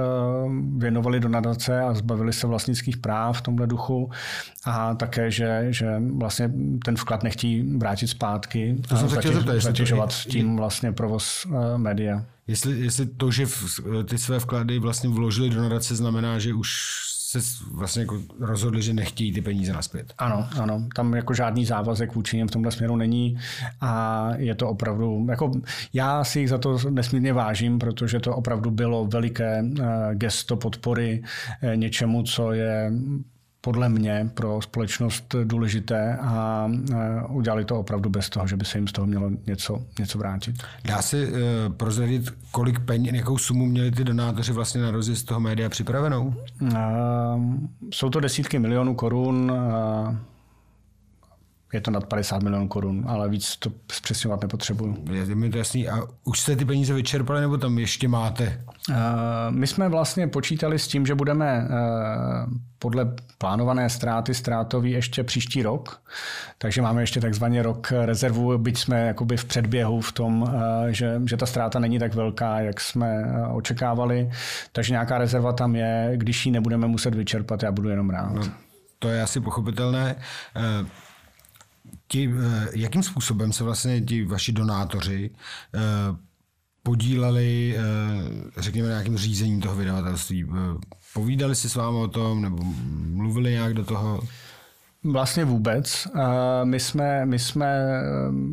věnovali 0.76 1.20
do 1.20 1.28
nadace 1.28 1.80
a 1.80 1.94
zbavili 1.94 2.32
se 2.32 2.46
vlastnických 2.46 2.96
práv 2.96 3.38
v 3.38 3.42
tomhle 3.42 3.66
duchu 3.66 4.10
a 4.64 4.94
také, 4.94 5.30
že, 5.30 5.66
že 5.70 6.02
vlastně 6.16 6.50
ten 6.84 6.96
vklad 6.96 7.22
nechtějí 7.22 7.76
vrátit 7.76 8.08
zpátky 8.08 8.76
to 8.88 8.96
jsem 8.96 9.08
zatěž, 9.08 9.34
zeptat, 9.34 9.60
zatěžovat 9.60 10.22
to, 10.24 10.30
tím 10.30 10.56
vlastně 10.56 10.92
provoz 10.92 11.46
uh, 11.46 11.78
média. 11.78 12.24
Jestli, 12.46 12.80
jestli 12.80 13.06
to, 13.06 13.30
že 13.30 13.46
v, 13.46 13.80
ty 14.04 14.18
své 14.18 14.40
vklady 14.40 14.78
vlastně 14.78 15.10
vložili 15.10 15.50
do 15.50 15.62
nadace, 15.62 15.96
znamená, 15.96 16.38
že 16.38 16.54
už 16.54 17.00
se 17.40 17.64
vlastně 17.72 18.02
jako 18.02 18.18
rozhodli, 18.40 18.82
že 18.82 18.94
nechtějí 18.94 19.32
ty 19.32 19.40
peníze 19.40 19.72
naspět. 19.72 20.14
Ano, 20.18 20.48
ano. 20.60 20.88
Tam 20.96 21.14
jako 21.14 21.34
žádný 21.34 21.64
závazek 21.64 22.14
vůči 22.14 22.36
něm 22.36 22.48
v 22.48 22.50
tomhle 22.50 22.72
směru 22.72 22.96
není 22.96 23.38
a 23.80 24.28
je 24.36 24.54
to 24.54 24.68
opravdu, 24.68 25.26
jako 25.30 25.52
já 25.92 26.24
si 26.24 26.40
jich 26.40 26.48
za 26.48 26.58
to 26.58 26.78
nesmírně 26.90 27.32
vážím, 27.32 27.78
protože 27.78 28.20
to 28.20 28.36
opravdu 28.36 28.70
bylo 28.70 29.06
veliké 29.06 29.64
eh, 29.80 29.84
gesto 30.14 30.56
podpory 30.56 31.22
eh, 31.62 31.76
něčemu, 31.76 32.22
co 32.22 32.52
je 32.52 32.92
podle 33.64 33.88
mě 33.88 34.30
pro 34.34 34.60
společnost 34.60 35.34
důležité 35.44 36.16
a 36.20 36.70
udělali 37.28 37.64
to 37.64 37.80
opravdu 37.80 38.10
bez 38.10 38.30
toho, 38.30 38.46
že 38.46 38.56
by 38.56 38.64
se 38.64 38.78
jim 38.78 38.88
z 38.88 38.92
toho 38.92 39.06
mělo 39.06 39.30
něco, 39.46 39.82
něco 39.98 40.18
vrátit. 40.18 40.56
Dá 40.84 41.02
se 41.02 41.26
uh, 41.26 41.32
prozradit, 41.76 42.30
kolik 42.50 42.80
peněz, 42.80 43.14
jakou 43.14 43.38
sumu 43.38 43.66
měli 43.66 43.90
ty 43.90 44.04
donátoři 44.04 44.52
vlastně 44.52 44.82
na 44.82 44.90
rozjezd 44.90 45.26
toho 45.26 45.40
média 45.40 45.68
připravenou? 45.68 46.34
Uh, 46.60 46.70
jsou 47.92 48.10
to 48.10 48.20
desítky 48.20 48.58
milionů 48.58 48.94
korun. 48.94 49.50
Uh, 49.50 50.16
je 51.72 51.80
to 51.80 51.90
nad 51.90 52.04
50 52.04 52.42
milionů 52.42 52.68
korun, 52.68 53.04
ale 53.06 53.28
víc 53.28 53.56
to 53.56 53.70
zpřesňovat 53.92 54.42
nepotřebuju. 54.42 55.04
Je 55.12 55.34
mi 55.34 55.50
to 55.50 55.58
jasný. 55.58 55.88
A 55.88 56.02
už 56.24 56.40
jste 56.40 56.56
ty 56.56 56.64
peníze 56.64 56.94
vyčerpali, 56.94 57.40
nebo 57.40 57.58
tam 57.58 57.78
ještě 57.78 58.08
máte? 58.08 58.64
Uh, 58.88 58.96
my 59.50 59.66
jsme 59.66 59.88
vlastně 59.88 60.28
počítali 60.28 60.78
s 60.78 60.88
tím, 60.88 61.06
že 61.06 61.14
budeme 61.14 61.68
uh, 61.68 62.52
podle 62.78 63.14
plánované 63.38 63.90
ztráty 63.90 64.34
ztrátový 64.34 64.90
ještě 64.90 65.24
příští 65.24 65.62
rok, 65.62 66.02
takže 66.58 66.82
máme 66.82 67.02
ještě 67.02 67.20
takzvaný 67.20 67.62
rok 67.62 67.92
rezervu, 68.04 68.58
byť 68.58 68.78
jsme 68.78 69.06
jakoby 69.06 69.36
v 69.36 69.44
předběhu 69.44 70.00
v 70.00 70.12
tom, 70.12 70.42
uh, 70.42 70.50
že, 70.88 71.20
že 71.24 71.36
ta 71.36 71.46
ztráta 71.46 71.78
není 71.78 71.98
tak 71.98 72.14
velká, 72.14 72.60
jak 72.60 72.80
jsme 72.80 73.24
očekávali, 73.52 74.30
takže 74.72 74.92
nějaká 74.92 75.18
rezerva 75.18 75.52
tam 75.52 75.76
je, 75.76 76.12
když 76.16 76.46
ji 76.46 76.52
nebudeme 76.52 76.86
muset 76.86 77.14
vyčerpat, 77.14 77.62
já 77.62 77.72
budu 77.72 77.88
jenom 77.88 78.10
rád. 78.10 78.32
No, 78.32 78.42
to 78.98 79.08
je 79.08 79.22
asi 79.22 79.40
pochopitelné. 79.40 80.16
Ti, 82.12 82.28
eh, 82.28 82.68
jakým 82.74 83.02
způsobem 83.02 83.52
se 83.52 83.64
vlastně 83.64 84.00
ti 84.00 84.24
vaši 84.24 84.52
donátoři 84.52 85.30
eh, 85.74 85.80
podíleli, 86.82 87.76
eh, 87.76 88.60
řekněme, 88.60 88.88
na 88.88 88.94
nějakým 88.94 89.16
řízením 89.16 89.60
toho 89.60 89.76
vydavatelství? 89.76 90.46
Povídali 91.14 91.54
si 91.54 91.68
s 91.70 91.74
vámi 91.74 91.96
o 91.96 92.08
tom, 92.08 92.42
nebo 92.42 92.64
mluvili 93.06 93.50
nějak 93.50 93.74
do 93.74 93.84
toho? 93.84 94.20
Vlastně 95.04 95.44
vůbec. 95.44 96.08
My 96.64 96.80
jsme, 96.80 97.26
my 97.26 97.38
jsme 97.38 97.84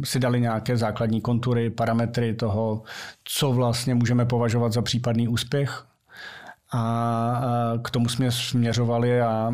si 0.04 0.20
dali 0.20 0.42
nějaké 0.42 0.78
základní 0.78 1.22
kontury, 1.22 1.70
parametry 1.70 2.34
toho, 2.34 2.84
co 3.24 3.54
vlastně 3.54 3.96
můžeme 3.96 4.26
považovat 4.26 4.74
za 4.74 4.82
případný 4.82 5.28
úspěch 5.28 5.89
a 6.72 7.74
k 7.84 7.92
tomu 7.92 8.10
jsme 8.10 8.32
směřovali 8.32 9.22
a 9.22 9.52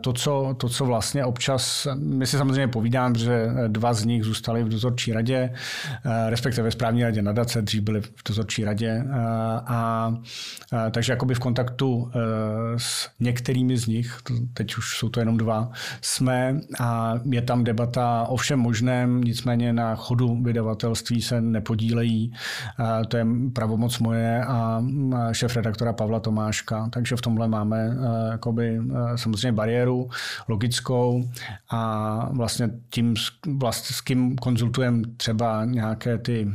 to 0.00 0.12
co, 0.12 0.54
to, 0.58 0.68
co 0.68 0.84
vlastně 0.84 1.24
občas, 1.24 1.86
my 1.98 2.26
si 2.26 2.36
samozřejmě 2.36 2.68
povídám, 2.68 3.14
že 3.14 3.48
dva 3.68 3.94
z 3.94 4.04
nich 4.04 4.24
zůstali 4.24 4.64
v 4.64 4.68
dozorčí 4.68 5.12
radě, 5.12 5.54
respektive 6.28 6.64
ve 6.64 6.70
správní 6.70 7.04
radě 7.04 7.22
nadace, 7.22 7.62
dřív 7.62 7.82
byli 7.82 8.00
v 8.00 8.12
dozorčí 8.28 8.64
radě. 8.64 9.04
A, 9.14 9.64
a 9.66 10.14
takže 10.90 11.12
jakoby 11.12 11.34
v 11.34 11.38
kontaktu 11.38 12.10
e, 12.14 12.18
s 12.76 13.08
některými 13.20 13.76
z 13.76 13.86
nich, 13.86 14.18
teď 14.54 14.76
už 14.76 14.98
jsou 14.98 15.08
to 15.08 15.20
jenom 15.20 15.36
dva, 15.36 15.70
jsme 16.00 16.60
a 16.80 17.14
je 17.30 17.42
tam 17.42 17.64
debata 17.64 18.26
o 18.28 18.36
všem 18.36 18.58
možném, 18.58 19.20
nicméně 19.20 19.72
na 19.72 19.94
chodu 19.94 20.42
vydavatelství 20.42 21.22
se 21.22 21.40
nepodílejí, 21.40 22.32
to 23.08 23.16
je 23.16 23.26
pravomoc 23.52 23.98
moje 23.98 24.44
a 24.44 24.82
šéf 25.32 25.56
redaktora 25.56 25.92
Pavla 25.92 26.20
Tomáš 26.20 26.53
Tomáška, 26.54 26.88
takže 26.92 27.16
v 27.16 27.20
tomhle 27.20 27.48
máme 27.48 27.88
uh, 27.88 28.30
jakoby, 28.30 28.78
uh, 28.78 29.16
samozřejmě 29.16 29.52
bariéru 29.52 30.10
logickou 30.48 31.30
a 31.70 32.28
vlastně 32.32 32.70
tím, 32.90 33.14
vlastně 33.46 33.96
s 33.96 34.00
kým 34.00 34.36
konzultujeme 34.36 35.02
třeba 35.16 35.64
nějaké 35.64 36.18
ty 36.18 36.48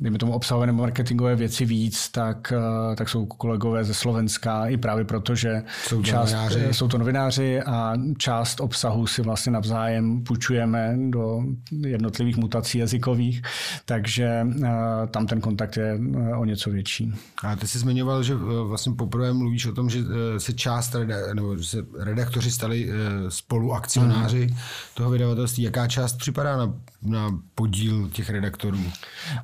dejme 0.00 0.18
tomu 0.18 0.32
obsahové 0.32 0.66
nebo 0.66 0.78
marketingové 0.78 1.36
věci 1.36 1.64
víc, 1.64 2.08
tak, 2.08 2.52
eh, 2.52 2.96
tak 2.96 3.08
jsou 3.08 3.26
kolegové 3.26 3.84
ze 3.84 3.94
Slovenska 3.94 4.66
i 4.66 4.76
právě 4.76 5.04
proto, 5.04 5.34
že 5.34 5.62
jsou 5.84 5.96
to, 5.96 6.02
část, 6.02 6.32
novináři. 6.32 6.68
jsou 6.72 6.88
to 6.88 6.98
novináři 6.98 7.62
a 7.62 7.94
část 8.18 8.60
obsahu 8.60 9.06
si 9.06 9.22
vlastně 9.22 9.52
navzájem 9.52 10.24
půjčujeme 10.24 10.96
do 11.10 11.40
jednotlivých 11.86 12.36
mutací 12.36 12.78
jazykových, 12.78 13.42
takže 13.84 14.46
eh, 14.64 14.68
tam 15.10 15.26
ten 15.26 15.40
kontakt 15.40 15.76
je 15.76 16.00
eh, 16.30 16.36
o 16.36 16.44
něco 16.44 16.70
větší. 16.70 17.12
A 17.44 17.56
ty 17.56 17.68
jsi 17.68 17.78
zmiňoval, 17.78 18.22
že 18.22 18.34
vlastně 18.64 18.92
poprvé 18.92 19.32
mluvíš 19.32 19.66
o 19.66 19.72
tom, 19.72 19.90
že 19.90 20.00
se 20.38 20.52
část 20.52 20.96
nebo 21.34 21.56
že 21.56 21.64
se 21.64 21.78
redaktoři 21.98 22.50
stali 22.50 22.90
spoluakcionáři 23.28 24.46
hmm. 24.46 24.56
toho 24.94 25.10
vydavatelství. 25.10 25.62
Jaká 25.62 25.88
část 25.88 26.16
připadá 26.16 26.56
na, 26.56 26.74
na 27.02 27.38
podíl 27.54 28.08
těch 28.08 28.30
redaktorů? 28.30 28.78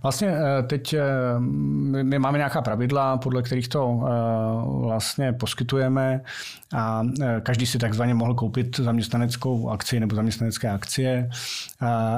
Vlastně 0.03 0.35
Eh, 0.45 0.63
teď 0.63 0.93
eh, 0.93 1.01
my 2.03 2.19
máme 2.19 2.39
nějaká 2.39 2.63
pravidla, 2.63 3.17
podle 3.17 3.43
kterých 3.43 3.69
to 3.69 4.01
eh, 4.03 4.11
vlastně 4.87 5.33
poskytujeme 5.33 6.21
a 6.75 7.03
každý 7.43 7.67
si 7.67 7.79
takzvaně 7.79 8.15
mohl 8.15 8.35
koupit 8.35 8.77
zaměstnaneckou 8.77 9.71
akci 9.71 10.01
nebo 10.01 10.17
zaměstnanecké 10.17 10.71
akcie 10.71 11.31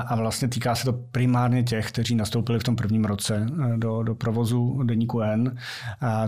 a 0.06 0.16
vlastně 0.16 0.48
týká 0.48 0.74
se 0.74 0.84
to 0.84 0.92
primárně 0.92 1.62
těch, 1.62 1.88
kteří 1.88 2.14
nastoupili 2.14 2.58
v 2.58 2.62
tom 2.62 2.76
prvním 2.76 3.04
roce 3.04 3.46
do, 3.76 4.02
do 4.02 4.14
provozu 4.14 4.82
deníku 4.82 5.20
N, 5.20 5.56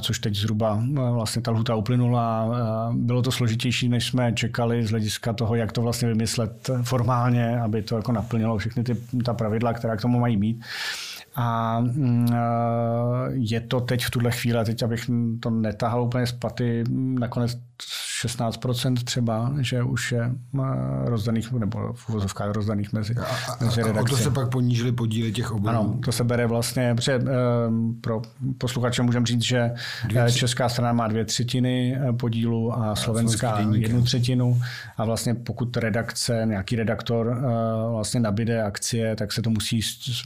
což 0.01 0.19
teď 0.19 0.35
zhruba 0.37 0.83
vlastně 1.13 1.43
ta 1.43 1.51
lhuta 1.51 1.75
uplynula. 1.75 2.49
Bylo 2.93 3.23
to 3.23 3.33
složitější, 3.33 3.89
než 3.89 4.07
jsme 4.07 4.33
čekali 4.33 4.87
z 4.87 4.91
hlediska 4.91 5.33
toho, 5.33 5.55
jak 5.55 5.73
to 5.73 5.83
vlastně 5.83 6.09
vymyslet 6.09 6.71
formálně, 6.83 7.61
aby 7.61 7.83
to 7.83 7.97
jako 7.97 8.13
naplnilo 8.13 8.59
všechny 8.59 8.85
ty, 8.85 8.97
ta 9.25 9.35
pravidla, 9.35 9.73
která 9.73 9.97
k 9.97 10.03
tomu 10.03 10.19
mají 10.21 10.37
být. 10.37 10.65
A 11.41 11.81
mm, 11.81 12.29
je 13.31 13.61
to 13.61 13.81
teď 13.81 14.05
v 14.05 14.11
tuhle 14.11 14.31
chvíli, 14.31 14.65
teď 14.65 14.83
abych 14.83 15.11
to 15.41 15.51
netahal 15.51 16.03
úplně 16.03 16.27
z 16.27 16.33
paty, 16.33 16.85
nakonec 16.91 17.59
16% 18.25 18.95
třeba, 19.05 19.53
že 19.61 19.83
už 19.83 20.13
je 20.13 20.33
rozdaných, 21.05 21.53
nebo 21.53 21.93
v 21.93 22.09
uvozovkách 22.09 22.51
rozdaných 22.51 22.93
mezi, 22.93 23.15
a, 23.15 23.65
mezi 23.65 23.83
redakci. 23.83 24.15
A 24.15 24.17
to 24.17 24.23
se 24.23 24.31
pak 24.31 24.51
ponížili 24.51 24.93
podíly 24.93 25.33
těch 25.33 25.53
oborů? 25.53 25.69
Ano, 25.69 25.99
to 26.05 26.13
se 26.13 26.25
bere 26.25 26.47
vlastně, 26.47 26.95
protože 26.95 27.15
eh, 27.15 27.25
pro 28.01 28.23
posluchače 28.59 29.03
můžeme 29.03 29.27
říct, 29.27 29.43
že 29.43 29.71
dvě 30.09 30.25
eh, 30.25 30.33
česká 30.33 30.69
strana 30.69 30.93
má 30.93 31.09
dvě 31.09 31.25
třetiny 31.25 31.99
eh, 32.01 32.13
podílu 32.13 32.79
a 32.79 32.97
slovenská 32.97 33.61
jednu 33.73 34.03
třetinu 34.03 34.61
a 34.97 35.05
vlastně 35.05 35.35
pokud 35.35 35.77
redakce, 35.77 36.43
nějaký 36.45 36.77
redaktor 36.77 37.43
vlastně 37.91 38.21
nabide 38.21 38.63
akcie, 38.63 39.17
tak 39.17 39.33
se 39.33 39.43
to 39.43 39.51
musí 39.51 39.81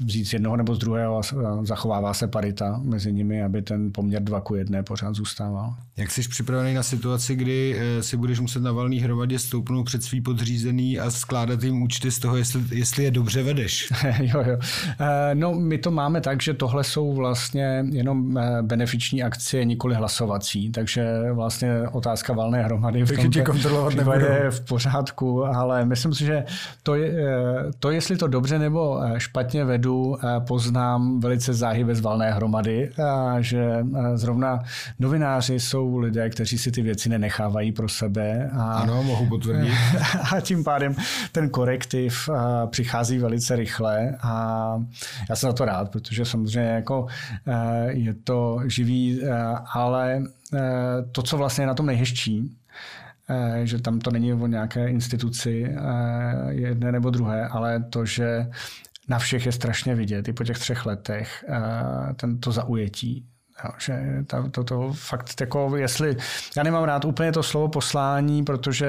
vzít 0.04 0.24
z 0.24 0.32
jednoho 0.32 0.56
nebo 0.56 0.74
z 0.74 0.78
druhého 0.78 1.01
a 1.06 1.64
zachovává 1.64 2.14
se 2.14 2.28
parita 2.28 2.80
mezi 2.84 3.12
nimi, 3.12 3.42
aby 3.42 3.62
ten 3.62 3.92
poměr 3.92 4.22
2 4.22 4.40
ku 4.40 4.54
1 4.54 4.82
pořád 4.82 5.14
zůstával. 5.14 5.74
Jak 5.96 6.10
jsi 6.10 6.28
připravený 6.28 6.74
na 6.74 6.82
situaci, 6.82 7.36
kdy 7.36 7.76
eh, 7.78 8.02
si 8.02 8.16
budeš 8.16 8.40
muset 8.40 8.62
na 8.62 8.72
valný 8.72 9.00
hromadě 9.00 9.38
stoupnout 9.38 9.84
před 9.84 10.02
svý 10.02 10.20
podřízený 10.20 10.98
a 10.98 11.10
skládat 11.10 11.62
jim 11.62 11.82
účty 11.82 12.10
z 12.10 12.18
toho, 12.18 12.36
jestli, 12.36 12.62
jestli 12.70 13.04
je 13.04 13.10
dobře 13.10 13.42
vedeš? 13.42 13.92
jo, 14.20 14.44
jo. 14.46 14.58
Eh, 15.00 15.34
no, 15.34 15.54
my 15.54 15.78
to 15.78 15.90
máme 15.90 16.20
tak, 16.20 16.42
že 16.42 16.54
tohle 16.54 16.84
jsou 16.84 17.12
vlastně 17.12 17.84
jenom 17.90 18.38
eh, 18.38 18.62
benefiční 18.62 19.22
akcie, 19.22 19.64
nikoli 19.64 19.94
hlasovací, 19.94 20.70
takže 20.70 21.04
vlastně 21.32 21.88
otázka 21.92 22.32
valné 22.32 22.62
hromady 22.62 23.04
v 23.04 23.16
tom 23.16 23.44
kontrolovat 23.44 23.92
je 23.94 24.50
v 24.50 24.60
pořádku, 24.60 25.44
ale 25.44 25.84
myslím 25.84 26.14
si, 26.14 26.24
že 26.24 26.44
to, 26.82 26.94
je, 26.94 27.14
to, 27.78 27.90
jestli 27.90 28.16
to 28.16 28.26
dobře 28.28 28.58
nebo 28.58 29.00
špatně 29.18 29.64
vedu, 29.64 30.16
pozná 30.46 30.91
mám 30.92 31.20
velice 31.20 31.54
záhy 31.54 31.84
bez 31.84 32.00
valné 32.00 32.32
hromady, 32.32 32.90
a 32.90 33.40
že 33.40 33.86
zrovna 34.14 34.62
novináři 34.98 35.60
jsou 35.60 35.98
lidé, 35.98 36.30
kteří 36.30 36.58
si 36.58 36.70
ty 36.72 36.82
věci 36.82 37.08
nenechávají 37.08 37.72
pro 37.72 37.88
sebe. 37.88 38.50
A, 38.58 38.72
ano, 38.72 39.02
mohu 39.02 39.28
potvrdit. 39.28 39.72
A 40.36 40.40
tím 40.40 40.64
pádem 40.64 40.94
ten 41.32 41.48
korektiv 41.50 42.28
přichází 42.70 43.18
velice 43.18 43.56
rychle 43.56 44.16
a 44.22 44.76
já 45.30 45.36
jsem 45.36 45.50
za 45.50 45.52
to 45.52 45.64
rád, 45.64 45.90
protože 45.90 46.24
samozřejmě 46.24 46.70
jako 46.70 47.06
je 47.88 48.14
to 48.14 48.60
živý, 48.66 49.20
ale 49.72 50.22
to, 51.12 51.22
co 51.22 51.36
vlastně 51.36 51.62
je 51.62 51.66
na 51.66 51.74
tom 51.74 51.86
nejhezčí, 51.86 52.56
že 53.64 53.82
tam 53.82 53.98
to 53.98 54.10
není 54.10 54.32
o 54.32 54.46
nějaké 54.46 54.88
instituci 54.88 55.74
jedné 56.48 56.92
nebo 56.92 57.10
druhé, 57.10 57.48
ale 57.48 57.84
to, 57.90 58.04
že 58.04 58.46
na 59.08 59.18
všech 59.18 59.46
je 59.46 59.52
strašně 59.52 59.94
vidět, 59.94 60.28
i 60.28 60.32
po 60.32 60.44
těch 60.44 60.58
třech 60.58 60.86
letech, 60.86 61.44
eh, 61.48 62.14
tento 62.14 62.52
zaujetí. 62.52 63.26
Jo, 63.64 63.70
že 63.78 64.24
to, 64.26 64.50
to, 64.50 64.64
to 64.64 64.92
fakt 64.92 65.40
jako, 65.40 65.76
jestli, 65.76 66.16
já 66.56 66.62
nemám 66.62 66.84
rád 66.84 67.04
úplně 67.04 67.32
to 67.32 67.42
slovo 67.42 67.68
poslání, 67.68 68.44
protože 68.44 68.88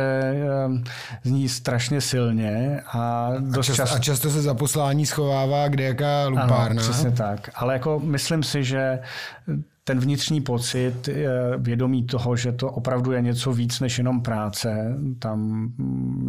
zní 1.23 1.49
strašně 1.49 2.01
silně 2.01 2.81
a 2.93 3.31
dost 3.39 3.69
a, 3.69 3.73
čas, 3.73 3.89
čas... 3.89 3.95
a 3.95 3.99
často 3.99 4.29
se 4.29 4.41
za 4.41 4.53
poslání 4.53 5.05
schovává 5.05 5.67
kde 5.67 5.83
jaká 5.83 6.27
lupárna. 6.27 6.65
Ano, 6.65 6.81
přesně 6.81 7.11
tak, 7.11 7.49
ale 7.55 7.73
jako 7.73 7.99
myslím 7.99 8.43
si, 8.43 8.63
že 8.63 8.99
ten 9.83 9.99
vnitřní 9.99 10.41
pocit, 10.41 11.09
vědomí 11.57 12.03
toho, 12.03 12.35
že 12.35 12.51
to 12.51 12.71
opravdu 12.71 13.11
je 13.11 13.21
něco 13.21 13.53
víc 13.53 13.79
než 13.79 13.97
jenom 13.97 14.21
práce, 14.21 14.97
tam 15.19 15.69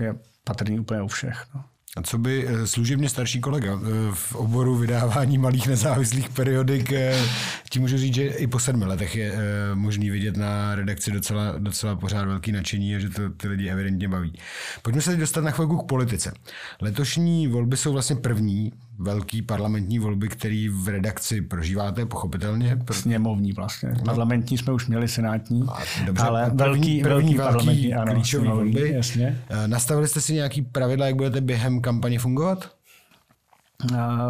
je 0.01 0.15
patrný 0.45 0.81
úplně 0.81 1.03
u 1.03 1.07
všech. 1.07 1.45
No. 1.55 1.65
A 1.97 2.03
co 2.03 2.19
by 2.19 2.47
eh, 2.49 2.67
služebně 2.67 3.09
starší 3.09 3.41
kolega 3.41 3.73
eh, 3.73 3.89
v 4.13 4.35
oboru 4.35 4.77
vydávání 4.77 5.39
malých 5.39 5.67
nezávislých 5.67 6.29
periodik, 6.29 6.93
eh, 6.93 7.23
ti 7.71 7.81
můžu 7.81 7.99
říct, 7.99 8.15
že 8.15 8.27
i 8.27 8.47
po 8.47 8.59
sedmi 8.59 8.85
letech 8.85 9.17
je 9.17 9.33
možný 9.75 10.11
vidět 10.11 10.37
na 10.37 10.75
redakci 10.75 11.11
docela, 11.11 11.55
docela 11.59 11.97
pořád 11.97 12.25
velký 12.25 12.53
nadšení 12.53 12.97
a 12.97 12.99
že 12.99 13.09
to 13.09 13.31
ty 13.31 13.49
lidi 13.49 13.69
evidentně 13.69 14.09
baví. 14.09 14.39
Pojďme 14.83 15.03
se 15.03 15.11
teď 15.11 15.21
dostat 15.21 15.45
na 15.45 15.51
chvilku 15.51 15.77
k 15.77 15.89
politice. 15.89 16.33
Letošní 16.81 17.49
volby 17.49 17.77
jsou 17.77 17.93
vlastně 17.93 18.17
první 18.17 18.73
velký 18.99 19.43
parlamentní 19.43 19.99
volby, 19.99 20.29
který 20.29 20.69
v 20.69 20.89
redakci 20.89 21.43
prožíváte, 21.43 22.07
pochopitelně. 22.07 22.79
Sněmovní 22.91 23.53
vlastně. 23.53 23.89
No. 23.89 24.05
Parlamentní 24.05 24.59
jsme 24.59 24.73
už 24.73 24.87
měli, 24.87 25.09
senátní. 25.09 25.63
A, 25.69 25.79
dobře, 26.07 26.25
ale 26.25 26.51
první, 26.51 27.03
velký, 27.03 27.03
první, 27.03 27.35
velký, 27.35 27.67
velký 27.67 27.95
ano, 27.95 28.13
klíčový 28.13 28.49
volby. 28.49 28.93
Jasně. 28.95 29.39
Nastavili 29.67 30.09
jste 30.09 30.21
si 30.21 30.35
nějaký 30.35 30.63
pravidla, 30.63 31.07
jak 31.07 31.17
budete 31.17 31.41
během 31.41 31.81
kampaně 31.81 32.19
fungovat? 32.19 32.74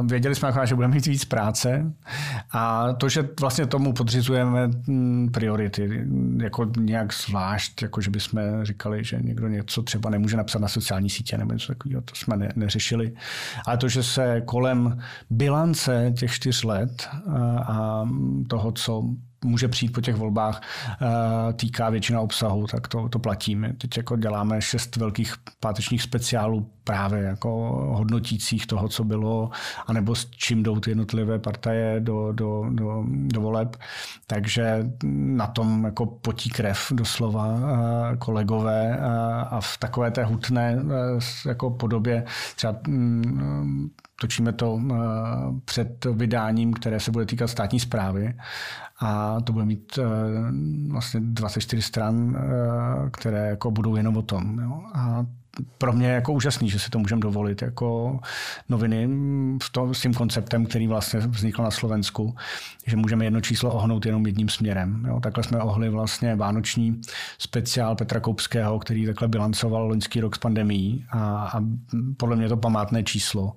Věděli 0.07 0.35
jsme 0.35 0.53
že 0.65 0.75
budeme 0.75 0.95
mít 0.95 1.07
víc 1.07 1.25
práce 1.25 1.93
a 2.53 2.93
to, 2.93 3.09
že 3.09 3.29
vlastně 3.41 3.67
tomu 3.67 3.93
podřizujeme 3.93 4.67
mm, 4.87 5.29
priority, 5.33 6.07
jako 6.43 6.71
nějak 6.79 7.15
zvlášť, 7.15 7.83
jako 7.83 8.01
že 8.01 8.11
bychom 8.11 8.41
říkali, 8.63 9.05
že 9.05 9.19
někdo 9.23 9.49
něco 9.49 9.83
třeba 9.83 10.11
nemůže 10.11 10.37
napsat 10.37 10.59
na 10.59 10.69
sociální 10.69 11.11
sítě 11.11 11.39
nebo 11.39 11.53
něco 11.53 11.73
takového, 11.73 12.03
to 12.03 12.15
jsme 12.15 12.37
ne, 12.37 12.49
neřešili. 12.57 13.13
Ale 13.67 13.77
to, 13.77 13.89
že 13.89 14.03
se 14.03 14.43
kolem 14.45 14.99
bilance 15.31 16.13
těch 16.19 16.33
čtyř 16.33 16.65
let 16.65 17.09
a 17.67 18.09
toho, 18.49 18.73
co 18.73 19.05
může 19.45 19.69
přijít 19.69 19.93
po 19.93 20.01
těch 20.01 20.17
volbách, 20.17 20.63
eh, 21.03 21.53
týká 21.53 21.91
většina 21.91 22.21
obsahu, 22.21 22.67
tak 22.67 22.89
to, 22.89 23.09
to 23.09 23.19
platíme. 23.19 23.73
Teď 23.73 23.97
jako 23.97 24.17
děláme 24.17 24.63
šest 24.63 24.97
velkých 24.97 25.35
pátečních 25.61 26.03
speciálů 26.03 26.71
právě 26.85 27.23
jako 27.23 27.51
hodnotících 27.95 28.67
toho, 28.67 28.89
co 28.89 29.05
bylo, 29.05 29.51
anebo 29.87 30.15
s 30.15 30.31
čím 30.31 30.63
jdou 30.63 30.81
ty 30.81 30.91
jednotlivé 30.91 31.39
partaje 31.39 32.01
do, 32.01 32.33
do, 32.33 32.65
do, 32.71 33.05
do 33.07 33.41
voleb. 33.41 33.77
Takže 34.27 34.91
na 35.05 35.47
tom 35.47 35.85
jako 35.85 36.07
potí 36.07 36.51
krev 36.51 36.93
doslova 36.93 37.55
eh, 37.57 38.17
kolegové 38.17 38.99
eh, 38.99 39.01
a 39.51 39.61
v 39.61 39.79
takové 39.79 40.11
té 40.11 40.25
hutné 40.25 40.85
jako 41.47 41.71
podobě 41.71 42.25
třeba 42.57 42.77
mm, 42.87 43.91
točíme 44.21 44.53
to 44.53 44.81
před 45.65 46.05
vydáním, 46.05 46.73
které 46.73 47.01
se 47.01 47.11
bude 47.11 47.27
týkat 47.27 47.49
státní 47.49 47.81
zprávy 47.81 48.35
a 49.01 49.41
to 49.41 49.53
bude 49.53 49.65
mít 49.65 49.99
uh, 49.99 50.05
vlastně 50.93 51.21
24 51.21 51.83
stran, 51.83 52.17
uh, 52.17 53.11
které 53.11 53.49
jako 53.49 53.71
budou 53.71 53.97
jenom 53.97 54.17
o 54.17 54.23
tom. 54.23 54.61
A 54.95 55.27
pro 55.79 55.93
mě 55.93 56.09
jako 56.09 56.33
úžasný, 56.33 56.71
že 56.71 56.79
si 56.79 56.91
to 56.91 56.99
můžeme 56.99 57.21
dovolit 57.21 57.63
jako 57.63 58.21
noviny 58.69 59.09
v 59.63 59.71
to, 59.73 59.95
s 59.95 60.01
tím 60.01 60.15
konceptem, 60.15 60.67
který 60.67 60.87
vlastně 60.87 61.21
vznikl 61.21 61.63
na 61.63 61.71
Slovensku, 61.71 62.37
že 62.87 62.97
můžeme 62.97 63.25
jedno 63.25 63.41
číslo 63.41 63.73
ohnout 63.73 64.07
jenom 64.07 64.27
jedním 64.27 64.49
směrem. 64.49 65.05
Jo. 65.09 65.21
Takhle 65.21 65.45
jsme 65.45 65.59
ohli 65.59 65.89
vlastně 65.89 66.37
vánoční 66.37 67.01
speciál 67.39 67.97
Petra 67.97 68.21
Koupského, 68.21 68.79
který 68.79 69.07
takhle 69.07 69.29
bilancoval 69.29 69.87
loňský 69.87 70.21
rok 70.21 70.37
s 70.37 70.39
pandemí 70.39 71.05
a, 71.11 71.49
a 71.55 71.61
podle 72.17 72.37
mě 72.37 72.49
to 72.49 72.57
památné 72.57 73.03
číslo 73.03 73.53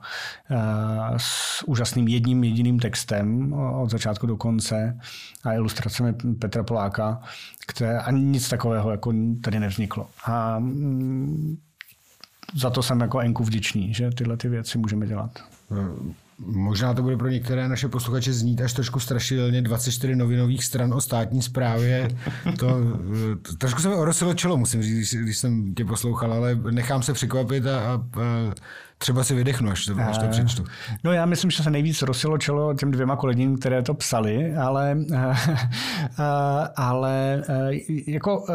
a, 0.55 1.13
s 1.17 1.63
úžasným 1.67 2.07
jedním 2.07 2.43
jediným 2.43 2.79
textem 2.79 3.53
od 3.53 3.89
začátku 3.89 4.27
do 4.27 4.38
konce 4.38 4.99
a 5.43 5.53
ilustracemi 5.53 6.13
Petra 6.39 6.63
Poláka, 6.63 7.21
které 7.67 7.99
ani 7.99 8.21
nic 8.21 8.49
takového 8.49 8.91
jako 8.91 9.13
tady 9.43 9.60
nevzniklo. 9.60 10.07
A 10.25 10.63
za 12.55 12.69
to 12.69 12.83
jsem 12.83 12.99
jako 12.99 13.19
Enku 13.19 13.43
vděčný, 13.43 13.93
že 13.93 14.10
tyhle 14.10 14.38
ty 14.38 14.49
věci 14.49 14.77
můžeme 14.77 15.07
dělat. 15.07 15.31
Možná 16.39 16.93
to 16.93 17.01
bude 17.01 17.17
pro 17.17 17.29
některé 17.29 17.67
naše 17.67 17.88
posluchače 17.88 18.33
znít 18.33 18.62
až 18.62 18.73
trošku 18.73 18.99
strašidelně 18.99 19.62
24 19.62 20.15
novinových 20.15 20.63
stran 20.63 20.93
o 20.93 21.01
státní 21.01 21.41
správě. 21.41 22.07
To, 22.60 22.67
to 23.41 23.55
trošku 23.57 23.81
se 23.81 23.89
mi 23.89 23.95
orosilo 23.95 24.33
čelo, 24.33 24.57
musím 24.57 24.83
říct, 24.83 24.95
když, 24.95 25.13
když 25.13 25.38
jsem 25.38 25.75
tě 25.75 25.86
poslouchal, 25.86 26.33
ale 26.33 26.55
nechám 26.71 27.03
se 27.03 27.13
překvapit 27.13 27.65
a, 27.65 27.79
a, 27.79 28.01
třeba 28.97 29.23
si 29.23 29.36
vydechnu, 29.36 29.69
až 29.71 29.86
to, 29.86 29.95
až 29.99 30.17
to 30.17 30.27
přečtu. 30.27 30.63
No 31.03 31.13
já 31.13 31.25
myslím, 31.25 31.51
že 31.51 31.63
se 31.63 31.69
nejvíc 31.69 32.01
rosilo 32.01 32.38
čelo 32.38 32.73
těm 32.73 32.91
dvěma 32.91 33.15
kolegům, 33.15 33.57
které 33.57 33.81
to 33.81 33.93
psali, 33.93 34.55
ale, 34.55 34.97
ale 36.75 37.43
jako 38.07 38.45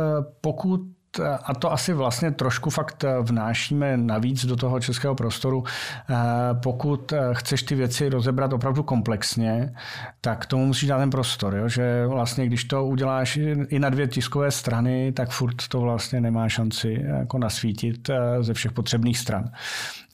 pokud 0.41 0.81
a 1.21 1.55
to 1.55 1.73
asi 1.73 1.93
vlastně 1.93 2.31
trošku 2.31 2.71
fakt 2.71 3.05
vnášíme 3.23 3.97
navíc 3.97 4.47
do 4.47 4.57
toho 4.57 4.81
českého 4.81 5.15
prostoru. 5.15 5.65
Eh, 6.11 6.15
pokud 6.63 7.13
eh, 7.13 7.29
chceš 7.33 7.63
ty 7.63 7.75
věci 7.75 8.09
rozebrat 8.09 8.53
opravdu 8.53 8.83
komplexně, 8.83 9.75
tak 10.21 10.47
tomu 10.47 10.67
musíš 10.67 10.89
dát 10.89 10.99
ten 10.99 11.11
prostor. 11.11 11.55
Jo? 11.55 11.69
Že 11.69 12.07
vlastně, 12.07 12.47
když 12.47 12.65
to 12.65 12.85
uděláš 12.85 13.37
i 13.69 13.79
na 13.79 13.91
dvě 13.91 14.09
tiskové 14.09 14.51
strany, 14.51 15.13
tak 15.13 15.31
furt 15.31 15.69
to 15.69 15.81
vlastně 15.81 16.21
nemá 16.21 16.49
šanci 16.49 17.05
jako 17.07 17.39
nasvítit 17.39 18.11
eh, 18.11 18.43
ze 18.43 18.55
všech 18.55 18.73
potřebných 18.73 19.19
stran. 19.19 19.51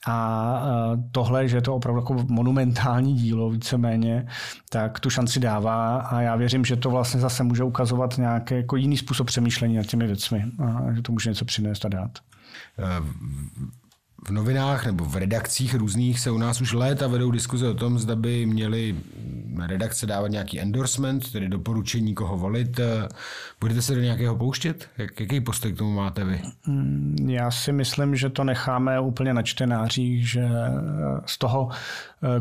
A 0.07 0.61
tohle, 1.11 1.47
že 1.47 1.57
je 1.57 1.61
to 1.61 1.75
opravdu 1.75 2.01
jako 2.01 2.25
monumentální 2.27 3.15
dílo 3.15 3.49
víceméně, 3.49 4.27
tak 4.69 4.99
tu 4.99 5.09
šanci 5.09 5.39
dává 5.39 5.97
a 5.97 6.21
já 6.21 6.35
věřím, 6.35 6.65
že 6.65 6.75
to 6.75 6.89
vlastně 6.89 7.19
zase 7.19 7.43
může 7.43 7.63
ukazovat 7.63 8.17
nějaký 8.17 8.53
jako 8.53 8.75
jiný 8.75 8.97
způsob 8.97 9.27
přemýšlení 9.27 9.75
nad 9.75 9.85
těmi 9.85 10.07
věcmi 10.07 10.45
a 10.63 10.93
že 10.93 11.01
to 11.01 11.11
může 11.11 11.29
něco 11.29 11.45
přinést 11.45 11.85
a 11.85 11.89
dát. 11.89 12.11
V 14.27 14.31
novinách 14.31 14.85
nebo 14.85 15.05
v 15.05 15.15
redakcích 15.15 15.75
různých 15.75 16.19
se 16.19 16.31
u 16.31 16.37
nás 16.37 16.61
už 16.61 16.73
léta 16.73 17.07
vedou 17.07 17.31
diskuze 17.31 17.69
o 17.69 17.73
tom, 17.73 17.99
zda 17.99 18.15
by 18.15 18.45
měli 18.45 18.95
redakce 19.67 20.05
dávat 20.05 20.27
nějaký 20.27 20.59
endorsement, 20.59 21.31
tedy 21.31 21.49
doporučení, 21.49 22.15
koho 22.15 22.37
volit. 22.37 22.79
Budete 23.59 23.81
se 23.81 23.95
do 23.95 24.01
nějakého 24.01 24.35
pouštět? 24.35 24.87
Jak, 24.97 25.19
jaký 25.19 25.41
postoj 25.41 25.73
k 25.73 25.77
tomu 25.77 25.93
máte 25.93 26.23
vy? 26.23 26.41
Mm, 26.67 27.29
já 27.29 27.51
si 27.51 27.71
myslím, 27.71 28.15
že 28.15 28.29
to 28.29 28.43
necháme 28.43 28.99
úplně 28.99 29.33
na 29.33 29.41
čtenářích, 29.41 30.29
že 30.29 30.49
z 31.25 31.37
toho, 31.37 31.69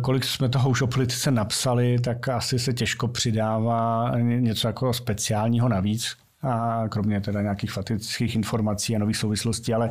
kolik 0.03 0.25
jsme 0.25 0.49
toho 0.49 0.71
už 0.71 0.83
o 0.83 0.87
politice 0.87 1.31
napsali, 1.31 1.99
tak 1.99 2.29
asi 2.29 2.59
se 2.59 2.73
těžko 2.73 3.09
přidává 3.09 4.13
něco 4.19 4.67
jako 4.67 4.93
speciálního 4.93 5.69
navíc 5.69 6.17
a 6.43 6.85
kromě 6.89 7.21
teda 7.21 7.43
nějakých 7.43 7.73
faktických 7.73 8.35
informací 8.35 8.97
a 8.97 8.99
nových 8.99 9.17
souvislostí, 9.17 9.75
ale 9.75 9.91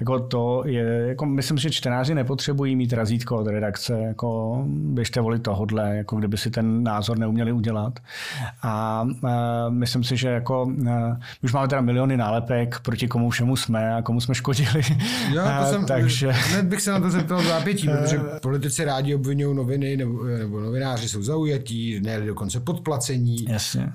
jako 0.00 0.20
to 0.20 0.62
je, 0.66 1.08
jako 1.08 1.26
myslím, 1.26 1.58
že 1.58 1.70
čtenáři 1.70 2.14
nepotřebují 2.14 2.76
mít 2.76 2.92
razítko 2.92 3.36
od 3.36 3.46
redakce, 3.46 3.98
jako 3.98 4.58
běžte 4.68 5.20
volit 5.20 5.42
tohodle, 5.42 5.96
jako 5.96 6.16
kdyby 6.16 6.36
si 6.36 6.50
ten 6.50 6.82
názor 6.82 7.18
neuměli 7.18 7.52
udělat. 7.52 7.98
A, 8.62 9.06
a 9.28 9.68
myslím 9.68 10.04
si, 10.04 10.16
že 10.16 10.28
jako 10.28 10.72
a, 10.90 11.18
už 11.42 11.52
máme 11.52 11.68
teda 11.68 11.80
miliony 11.80 12.16
nálepek, 12.16 12.80
proti 12.80 13.08
komu 13.08 13.30
všemu 13.30 13.56
jsme 13.56 13.94
a 13.94 14.02
komu 14.02 14.20
jsme 14.20 14.34
škodili. 14.34 14.82
Jo, 15.30 15.42
to 15.60 15.66
jsem, 15.70 15.86
takže... 15.86 16.30
Hned 16.30 16.66
bych 16.66 16.80
se 16.80 16.90
na 16.90 17.00
to 17.00 17.10
zeptal 17.10 17.42
zápětí, 17.42 17.88
protože 18.00 18.18
politici 18.42 18.84
rádi 18.84 19.14
obvinují 19.14 19.56
noviny 19.56 19.96
nebo, 19.96 20.24
nebo 20.24 20.60
novináři 20.60 21.08
jsou 21.08 21.22
zaujatí, 21.22 22.00
ne 22.00 22.20
dokonce 22.20 22.60
podplacení. 22.60 23.44
Jasně. 23.48 23.92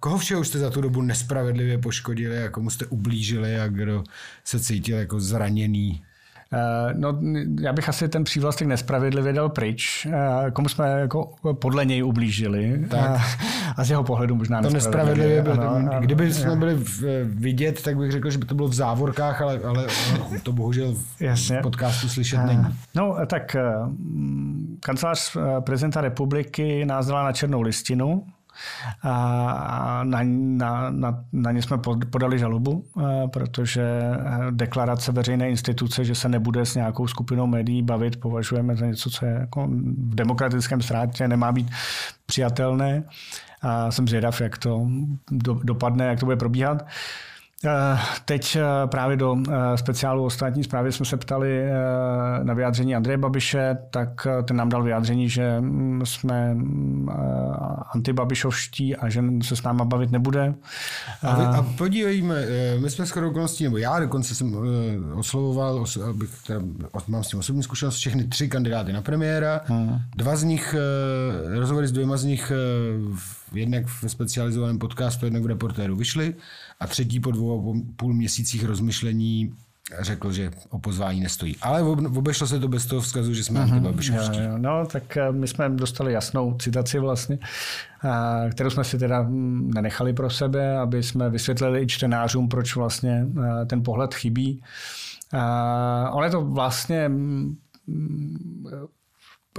Koho 0.00 0.18
všeho 0.18 0.44
jste 0.44 0.58
za 0.58 0.70
tu 0.70 0.80
dobu 0.80 1.02
nespravedlivě 1.36 1.78
poškodili 1.78 2.42
a 2.42 2.48
komu 2.48 2.70
jste 2.70 2.86
ublížili 2.86 3.60
a 3.60 3.68
kdo 3.68 4.04
se 4.44 4.60
cítil 4.60 4.98
jako 4.98 5.20
zraněný? 5.20 6.02
Eh, 6.52 6.94
no, 6.94 7.18
já 7.60 7.72
bych 7.72 7.88
asi 7.88 8.08
ten 8.08 8.24
přívlastek 8.24 8.68
nespravedlivě 8.68 9.32
dal 9.32 9.48
pryč. 9.48 10.06
Eh, 10.06 10.50
komu 10.50 10.68
jsme 10.68 11.00
jako 11.00 11.34
podle 11.52 11.84
něj 11.84 12.04
ublížili. 12.04 12.84
Tak. 12.88 13.20
A 13.76 13.84
z 13.84 13.90
jeho 13.90 14.04
pohledu 14.04 14.34
možná 14.34 14.62
to 14.62 14.70
nespravedlivě. 14.70 15.42
Bylo, 15.42 15.68
ano, 15.68 15.90
kdyby 16.00 16.32
jsme 16.32 16.56
byli 16.56 16.76
vidět, 17.24 17.82
tak 17.82 17.96
bych 17.96 18.12
řekl, 18.12 18.30
že 18.30 18.38
by 18.38 18.44
to 18.44 18.54
bylo 18.54 18.68
v 18.68 18.74
závorkách, 18.74 19.42
ale, 19.42 19.60
ale 19.64 19.86
to 20.42 20.52
bohužel 20.52 20.94
v 20.94 21.22
Jasně. 21.22 21.58
podcastu 21.62 22.08
slyšet 22.08 22.38
není. 22.38 22.66
No, 22.94 23.16
tak 23.26 23.56
kancelář 24.80 25.36
prezidenta 25.60 26.00
republiky 26.00 26.84
nás 26.84 27.06
dala 27.06 27.24
na 27.24 27.32
černou 27.32 27.60
listinu 27.60 28.24
a 29.02 30.00
na, 30.04 30.20
na, 30.22 30.90
na, 30.90 31.24
na 31.32 31.52
ně 31.52 31.62
jsme 31.62 31.78
podali 32.10 32.38
žalobu, 32.38 32.84
protože 33.32 34.00
deklarace 34.50 35.12
veřejné 35.12 35.50
instituce, 35.50 36.04
že 36.04 36.14
se 36.14 36.28
nebude 36.28 36.66
s 36.66 36.74
nějakou 36.74 37.06
skupinou 37.06 37.46
médií 37.46 37.82
bavit, 37.82 38.20
považujeme 38.20 38.76
za 38.76 38.86
něco, 38.86 39.10
co 39.10 39.26
je 39.26 39.32
jako 39.32 39.66
v 40.10 40.14
demokratickém 40.14 40.82
státě 40.82 41.28
nemá 41.28 41.52
být 41.52 41.70
přijatelné. 42.26 43.02
A 43.62 43.90
jsem 43.90 44.08
zvědav, 44.08 44.40
jak 44.40 44.58
to 44.58 44.86
do, 45.30 45.60
dopadne, 45.64 46.06
jak 46.06 46.20
to 46.20 46.26
bude 46.26 46.36
probíhat. 46.36 46.86
Eh, 47.66 47.98
teď 48.24 48.56
eh, 48.56 48.86
právě 48.86 49.16
do 49.16 49.36
eh, 49.48 49.76
speciálu 49.76 50.24
o 50.24 50.30
státní 50.30 50.64
zprávě 50.64 50.92
jsme 50.92 51.06
se 51.06 51.16
ptali 51.16 51.66
na 52.42 52.54
vyjádření 52.54 52.96
Andreje 52.96 53.18
Babiše, 53.18 53.78
tak 53.90 54.26
ten 54.44 54.56
nám 54.56 54.68
dal 54.68 54.82
vyjádření, 54.82 55.28
že 55.28 55.60
mm, 55.60 56.06
jsme 56.06 56.56
antibabišovští 57.94 58.96
a 58.96 59.08
že 59.08 59.24
se 59.42 59.56
s 59.56 59.62
náma 59.62 59.84
bavit 59.84 60.10
nebude. 60.10 60.54
A, 61.22 61.36
vy, 61.36 61.44
a 61.44 61.66
podívejme, 61.78 62.46
my 62.78 62.90
jsme 62.90 63.06
skoro 63.06 63.30
okolností, 63.30 63.64
nebo 63.64 63.76
já 63.76 64.00
dokonce 64.00 64.34
jsem 64.34 64.56
oslovoval, 65.14 65.84
abych 66.08 66.30
teda, 66.46 66.60
mám 67.08 67.24
s 67.24 67.28
tím 67.28 67.38
osobní 67.38 67.62
zkušenost, 67.62 67.96
všechny 67.96 68.24
tři 68.24 68.48
kandidáty 68.48 68.92
na 68.92 69.02
premiéra. 69.02 69.60
Hmm. 69.64 69.98
Dva 70.16 70.36
z 70.36 70.42
nich, 70.42 70.74
rozhovory 71.58 71.86
s 71.86 71.92
dvěma 71.92 72.16
z 72.16 72.24
nich 72.24 72.52
jednak 73.54 74.02
ve 74.02 74.08
specializovaném 74.08 74.78
podcastu, 74.78 75.26
jednak 75.26 75.42
v 75.42 75.46
reportéru 75.46 75.96
vyšly 75.96 76.34
a 76.80 76.86
třetí 76.86 77.20
po 77.20 77.30
dvou 77.30 77.82
půl 77.96 78.14
měsících 78.14 78.64
rozmyšlení 78.64 79.52
řekl, 79.98 80.32
že 80.32 80.50
o 80.70 80.78
pozvání 80.78 81.20
nestojí. 81.20 81.56
Ale 81.62 81.82
obešlo 81.82 82.46
se 82.46 82.60
to 82.60 82.68
bez 82.68 82.86
toho 82.86 83.00
vzkazu, 83.00 83.34
že 83.34 83.44
jsme 83.44 83.60
uh-huh. 83.60 84.58
No, 84.58 84.86
tak 84.86 85.16
eh, 85.16 85.32
my 85.32 85.48
jsme 85.48 85.68
dostali 85.68 86.12
jasnou 86.12 86.54
citaci 86.54 86.98
vlastně, 86.98 87.38
eh, 88.04 88.50
kterou 88.50 88.70
jsme 88.70 88.84
si 88.84 88.98
teda 88.98 89.20
hm, 89.22 89.70
nenechali 89.74 90.12
pro 90.12 90.30
sebe, 90.30 90.78
aby 90.78 91.02
jsme 91.02 91.30
vysvětlili 91.30 91.82
i 91.82 91.86
čtenářům, 91.86 92.48
proč 92.48 92.76
vlastně 92.76 93.26
eh, 93.44 93.66
ten 93.66 93.82
pohled 93.82 94.14
chybí. 94.14 94.62
On 96.12 96.24
je 96.24 96.30
to 96.30 96.40
vlastně 96.40 97.08
hm, 97.08 97.56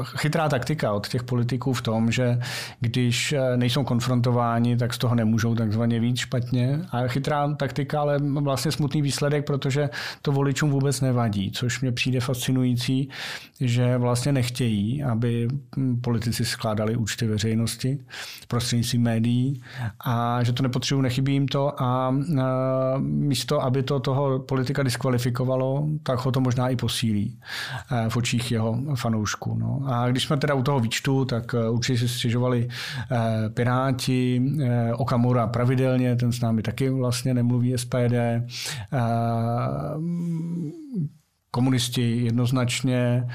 chytrá 0.03 0.49
taktika 0.49 0.93
od 0.93 1.07
těch 1.07 1.23
politiků 1.23 1.73
v 1.73 1.81
tom, 1.81 2.11
že 2.11 2.39
když 2.79 3.33
eh, 3.33 3.57
nejsou 3.57 3.83
konfrontováni, 3.83 4.77
tak 4.77 4.93
z 4.93 4.97
toho 4.97 5.15
nemůžou 5.15 5.55
takzvaně 5.55 5.99
víc 5.99 6.19
špatně. 6.19 6.79
A 6.91 7.07
chytrá 7.07 7.55
taktika, 7.55 8.01
ale 8.01 8.17
vlastně 8.41 8.71
smutný 8.71 9.01
výsledek, 9.01 9.45
protože 9.45 9.89
to 10.21 10.31
voličům 10.31 10.69
vůbec 10.69 11.01
nevadí, 11.01 11.51
což 11.51 11.81
mě 11.81 11.91
přijde 11.91 12.19
fascinující, 12.19 13.09
že 13.61 13.97
vlastně 13.97 14.31
nechtějí, 14.31 15.03
aby 15.03 15.47
hm, 15.77 16.01
politici 16.01 16.45
skládali 16.45 16.95
účty 16.95 17.27
veřejnosti 17.27 17.97
prostřednictvím 18.47 19.01
médií 19.01 19.61
a 20.05 20.43
že 20.43 20.53
to 20.53 20.63
nepotřebují, 20.63 21.03
nechybí 21.03 21.33
jim 21.33 21.47
to 21.47 21.81
a 21.81 22.15
eh, 22.37 22.43
místo, 22.99 23.63
aby 23.63 23.83
to 23.83 23.99
toho 23.99 24.39
politika 24.39 24.83
diskvalifikovalo, 24.83 25.87
tak 26.03 26.19
ho 26.19 26.31
to 26.31 26.39
možná 26.39 26.69
i 26.69 26.75
posílí 26.75 27.39
eh, 27.91 28.09
v 28.09 28.17
očích 28.17 28.51
jeho 28.51 28.79
fanoušků. 28.95 29.57
No. 29.59 29.86
A 29.87 30.09
když 30.09 30.23
jsme 30.23 30.37
teda 30.37 30.53
u 30.53 30.63
toho 30.63 30.79
výčtu, 30.79 31.25
tak 31.25 31.53
eh, 31.53 31.69
určitě 31.69 31.99
si 31.99 32.07
stěžovali 32.07 32.67
eh, 33.11 33.49
Piráti, 33.49 34.41
eh, 34.63 34.93
Okamura 34.93 35.47
pravidelně, 35.47 36.15
ten 36.15 36.31
s 36.31 36.41
námi 36.41 36.61
taky 36.61 36.89
vlastně 36.89 37.33
nemluví 37.33 37.77
SPD, 37.77 38.13
komunisti 41.51 42.17
jednoznačně, 42.23 43.27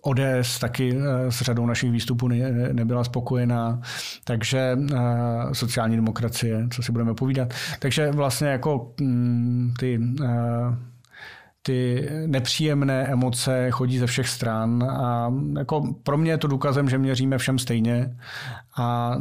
ODS 0.00 0.58
taky 0.60 0.98
s 1.28 1.42
řadou 1.42 1.66
našich 1.66 1.90
výstupů 1.90 2.28
nebyla 2.72 3.04
spokojená, 3.04 3.80
takže 4.24 4.78
sociální 5.52 5.96
demokracie, 5.96 6.68
co 6.70 6.82
si 6.82 6.92
budeme 6.92 7.14
povídat. 7.14 7.54
Takže 7.78 8.10
vlastně 8.10 8.48
jako 8.48 8.92
mm, 9.00 9.74
ty 9.78 10.00
ty 11.66 12.08
nepříjemné 12.26 13.06
emoce 13.06 13.70
chodí 13.70 13.98
ze 13.98 14.06
všech 14.06 14.28
stran 14.28 14.82
a 14.82 15.32
jako 15.58 15.94
pro 16.02 16.18
mě 16.18 16.30
je 16.30 16.38
to 16.38 16.48
důkazem, 16.48 16.88
že 16.88 16.98
měříme 16.98 17.38
všem 17.38 17.58
stejně 17.58 18.16
a 18.76 19.16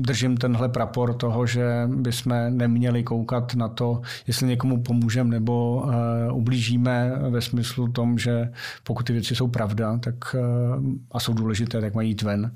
držím 0.00 0.36
tenhle 0.36 0.68
prapor 0.68 1.14
toho, 1.14 1.46
že 1.46 1.88
bychom 1.94 2.32
neměli 2.48 3.02
koukat 3.02 3.54
na 3.54 3.68
to, 3.68 4.00
jestli 4.26 4.46
někomu 4.46 4.82
pomůžeme 4.82 5.30
nebo 5.30 5.76
uh, 5.76 6.36
ublížíme 6.36 7.12
ve 7.30 7.40
smyslu 7.40 7.88
tom, 7.88 8.18
že 8.18 8.52
pokud 8.84 9.06
ty 9.06 9.12
věci 9.12 9.36
jsou 9.36 9.48
pravda 9.48 9.98
tak, 9.98 10.14
uh, 10.34 10.84
a 11.12 11.20
jsou 11.20 11.34
důležité, 11.34 11.80
tak 11.80 11.94
mají 11.94 12.08
jít 12.08 12.22
ven 12.22 12.52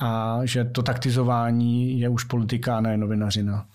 a 0.00 0.40
že 0.44 0.64
to 0.64 0.82
taktizování 0.82 2.00
je 2.00 2.08
už 2.08 2.24
politika 2.24 2.80
ne 2.80 2.96
novinařina. 2.96 3.66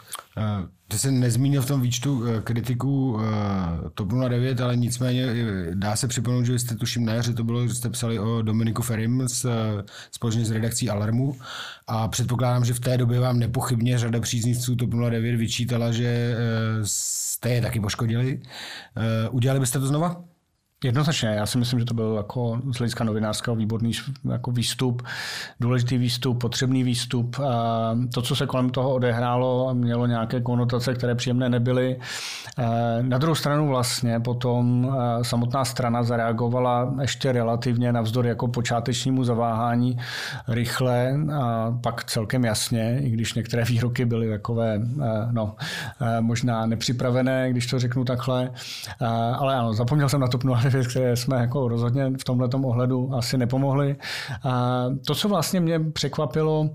Ty 0.92 1.00
jsi 1.00 1.12
nezmínil 1.12 1.62
v 1.62 1.66
tom 1.66 1.82
výčtu 1.82 2.24
eh, 2.28 2.42
kritiků 2.42 3.20
eh, 3.20 3.90
TOP 3.94 4.12
09, 4.30 4.62
ale 4.62 4.76
nicméně 4.76 5.24
eh, 5.24 5.76
dá 5.76 5.96
se 5.96 6.08
připomenout, 6.08 6.44
že 6.44 6.60
jste 6.60 6.76
tuším 6.76 7.06
na 7.06 7.14
jaře, 7.14 7.34
to 7.34 7.44
bylo, 7.44 7.68
že 7.68 7.74
jste 7.74 7.90
psali 7.90 8.20
o 8.20 8.42
Dominiku 8.42 8.82
Ferim 8.82 9.28
s, 9.28 9.50
společně 10.12 10.46
s 10.46 10.52
redakcí 10.52 10.90
Alarmu 10.90 11.38
a 11.88 12.08
předpokládám, 12.08 12.66
že 12.66 12.74
v 12.74 12.80
té 12.80 12.98
době 12.98 13.20
vám 13.20 13.40
nepochybně 13.40 13.98
řada 13.98 14.20
příznivců 14.20 14.76
TOP 14.76 14.90
09 15.10 15.36
vyčítala, 15.36 15.92
že 15.92 16.36
jste 16.84 17.50
je 17.50 17.62
taky 17.62 17.80
poškodili. 17.80 18.42
Udělali 19.32 19.60
byste 19.60 19.80
to 19.80 19.88
znova? 19.88 20.24
Jednoznačně, 20.84 21.30
já 21.30 21.46
si 21.46 21.58
myslím, 21.58 21.80
že 21.80 21.86
to 21.86 21.94
byl 21.94 22.14
jako 22.18 22.62
z 22.74 22.78
hlediska 22.78 23.04
novinářského 23.04 23.56
výborný 23.56 23.92
jako 24.32 24.52
výstup, 24.52 25.02
důležitý 25.60 25.98
výstup, 25.98 26.42
potřebný 26.42 26.84
výstup. 26.84 27.38
To, 28.14 28.22
co 28.22 28.36
se 28.36 28.46
kolem 28.46 28.70
toho 28.70 28.94
odehrálo, 28.94 29.74
mělo 29.74 30.06
nějaké 30.06 30.42
konotace, 30.42 30.94
které 30.94 31.16
příjemné 31.16 31.50
nebyly. 31.50 32.00
Na 33.02 33.18
druhou 33.18 33.36
stranu 33.36 33.68
vlastně 33.68 34.20
potom 34.20 34.92
samotná 35.22 35.66
strana 35.66 36.04
zareagovala 36.04 36.94
ještě 37.02 37.32
relativně 37.32 37.94
navzdory 37.94 38.30
jako 38.30 38.48
počátečnímu 38.48 39.24
zaváhání 39.24 39.98
rychle 40.48 41.16
a 41.34 41.72
pak 41.84 42.04
celkem 42.04 42.46
jasně, 42.46 43.00
i 43.04 43.10
když 43.10 43.34
některé 43.34 43.64
výroky 43.70 44.06
byly 44.06 44.30
takové, 44.30 44.82
no, 45.32 45.56
možná 46.20 46.66
nepřipravené, 46.66 47.52
když 47.52 47.68
to 47.68 47.80
řeknu 47.80 48.06
takhle. 48.06 48.52
Ale 49.40 49.56
ano, 49.56 49.74
zapomněl 49.74 50.10
jsem 50.10 50.22
na 50.22 50.28
to 50.28 50.38
věc, 50.74 50.88
které 50.88 51.16
jsme 51.16 51.38
jako 51.38 51.68
rozhodně 51.68 52.12
v 52.20 52.24
tomhle 52.24 52.50
ohledu 52.64 53.16
asi 53.16 53.38
nepomohli. 53.38 53.96
A 54.44 54.86
to, 55.08 55.16
co 55.16 55.30
vlastně 55.30 55.60
mě 55.60 55.80
překvapilo, 55.80 56.70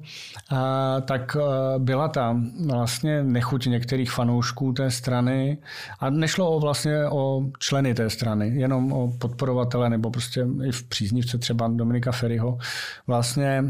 a, 0.50 1.00
tak 1.00 1.36
byla 1.78 2.08
ta 2.08 2.36
vlastně 2.66 3.22
nechuť 3.22 3.66
některých 3.66 4.10
fanoušků 4.10 4.72
té 4.72 4.90
strany 4.90 5.58
a 6.00 6.10
nešlo 6.10 6.50
o 6.50 6.60
vlastně 6.60 7.08
o 7.08 7.42
členy 7.58 7.94
té 7.94 8.10
strany, 8.10 8.48
jenom 8.48 8.92
o 8.92 9.12
podporovatele 9.18 9.90
nebo 9.90 10.10
prostě 10.10 10.46
i 10.64 10.72
v 10.72 10.82
příznivce 10.82 11.38
třeba 11.38 11.68
Dominika 11.68 12.12
Ferryho 12.12 12.58
vlastně 13.06 13.64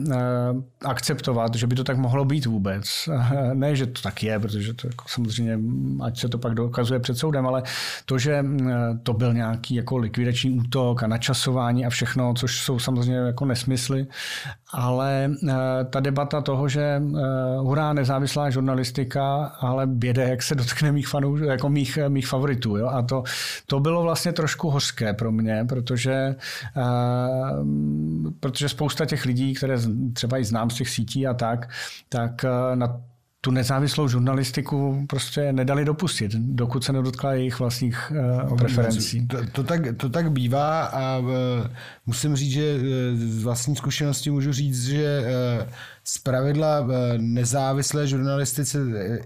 akceptovat, 0.84 1.54
že 1.54 1.66
by 1.66 1.74
to 1.74 1.84
tak 1.84 1.96
mohlo 1.98 2.24
být 2.24 2.46
vůbec. 2.46 3.08
Ne, 3.54 3.76
že 3.76 3.86
to 3.86 4.02
tak 4.02 4.22
je, 4.22 4.38
protože 4.38 4.74
to 4.74 4.86
jako 4.86 5.04
samozřejmě, 5.08 5.58
ať 6.02 6.18
se 6.18 6.28
to 6.28 6.38
pak 6.38 6.54
dokazuje 6.54 7.00
před 7.00 7.18
soudem, 7.18 7.46
ale 7.46 7.62
to, 8.06 8.18
že 8.18 8.44
to 9.02 9.12
byl 9.12 9.34
nějaký 9.34 9.74
jako 9.74 9.96
likvidační 10.14 10.50
útok 10.50 11.02
a 11.02 11.06
načasování 11.06 11.86
a 11.86 11.90
všechno, 11.90 12.34
což 12.34 12.60
jsou 12.60 12.78
samozřejmě 12.78 13.16
jako 13.16 13.44
nesmysly, 13.44 14.06
ale 14.72 15.30
eh, 15.48 15.54
ta 15.90 16.00
debata 16.00 16.40
toho, 16.40 16.68
že 16.68 16.82
eh, 16.82 17.00
hurá 17.58 17.92
nezávislá 17.92 18.50
žurnalistika, 18.50 19.44
ale 19.44 19.86
běde, 19.86 20.28
jak 20.28 20.42
se 20.42 20.54
dotkne 20.54 20.92
mých 20.92 21.08
fanů, 21.08 21.36
jako 21.36 21.68
mých, 21.68 21.98
mých 22.08 22.26
favoritů. 22.26 22.76
Jo? 22.76 22.86
A 22.86 23.02
to, 23.02 23.22
to 23.66 23.80
bylo 23.80 24.02
vlastně 24.02 24.32
trošku 24.32 24.70
hořké 24.70 25.14
pro 25.14 25.32
mě, 25.32 25.64
protože, 25.68 26.36
eh, 26.76 26.82
protože 28.40 28.68
spousta 28.68 29.06
těch 29.06 29.24
lidí, 29.24 29.54
které 29.54 29.78
třeba 30.12 30.38
i 30.38 30.44
znám 30.44 30.70
z 30.70 30.74
těch 30.74 30.88
sítí 30.88 31.26
a 31.26 31.34
tak, 31.34 31.68
tak 32.08 32.44
na 32.74 33.00
tu 33.44 33.50
nezávislou 33.50 34.08
žurnalistiku 34.08 35.06
prostě 35.08 35.52
nedali 35.52 35.84
dopustit, 35.84 36.32
dokud 36.34 36.84
se 36.84 36.92
nedotkla 36.92 37.32
jejich 37.32 37.58
vlastních 37.58 38.12
uh, 38.48 38.56
preferencí. 38.58 39.26
To, 39.26 39.38
to, 39.52 39.64
tak, 39.64 39.80
to 39.96 40.08
tak 40.08 40.32
bývá 40.32 40.84
a 40.84 41.18
uh, 41.18 41.28
musím 42.06 42.36
říct, 42.36 42.50
že 42.50 42.74
uh, 42.74 42.82
z 43.18 43.42
vlastní 43.42 43.76
zkušenosti 43.76 44.30
můžu 44.30 44.52
říct, 44.52 44.84
že 44.84 45.20
uh, 45.20 45.68
z 46.04 46.18
pravidla 46.18 46.80
uh, 46.80 46.88
nezávislé 47.16 48.06
žurnalistice 48.06 48.78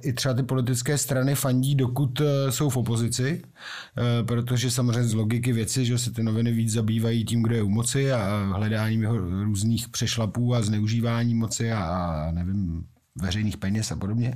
i 0.02 0.12
třeba 0.12 0.34
ty 0.34 0.42
politické 0.42 0.98
strany 0.98 1.34
fandí, 1.34 1.74
dokud 1.74 2.20
uh, 2.20 2.26
jsou 2.50 2.70
v 2.70 2.76
opozici, 2.76 3.42
uh, 3.42 4.26
protože 4.26 4.70
samozřejmě 4.70 5.04
z 5.04 5.14
logiky 5.14 5.52
věci, 5.52 5.84
že 5.84 5.98
se 5.98 6.10
ty 6.10 6.22
noviny 6.22 6.52
víc 6.52 6.72
zabývají 6.72 7.24
tím, 7.24 7.42
kdo 7.42 7.54
je 7.54 7.62
u 7.62 7.68
moci 7.68 8.12
a 8.12 8.50
hledáním 8.56 9.02
jeho 9.02 9.18
různých 9.44 9.88
přešlapů 9.88 10.54
a 10.54 10.62
zneužívání 10.62 11.34
moci 11.34 11.72
a, 11.72 11.84
a 11.84 12.30
nevím, 12.30 12.84
veřejných 13.22 13.56
peněz 13.56 13.92
a 13.92 13.96
podobně. 13.96 14.34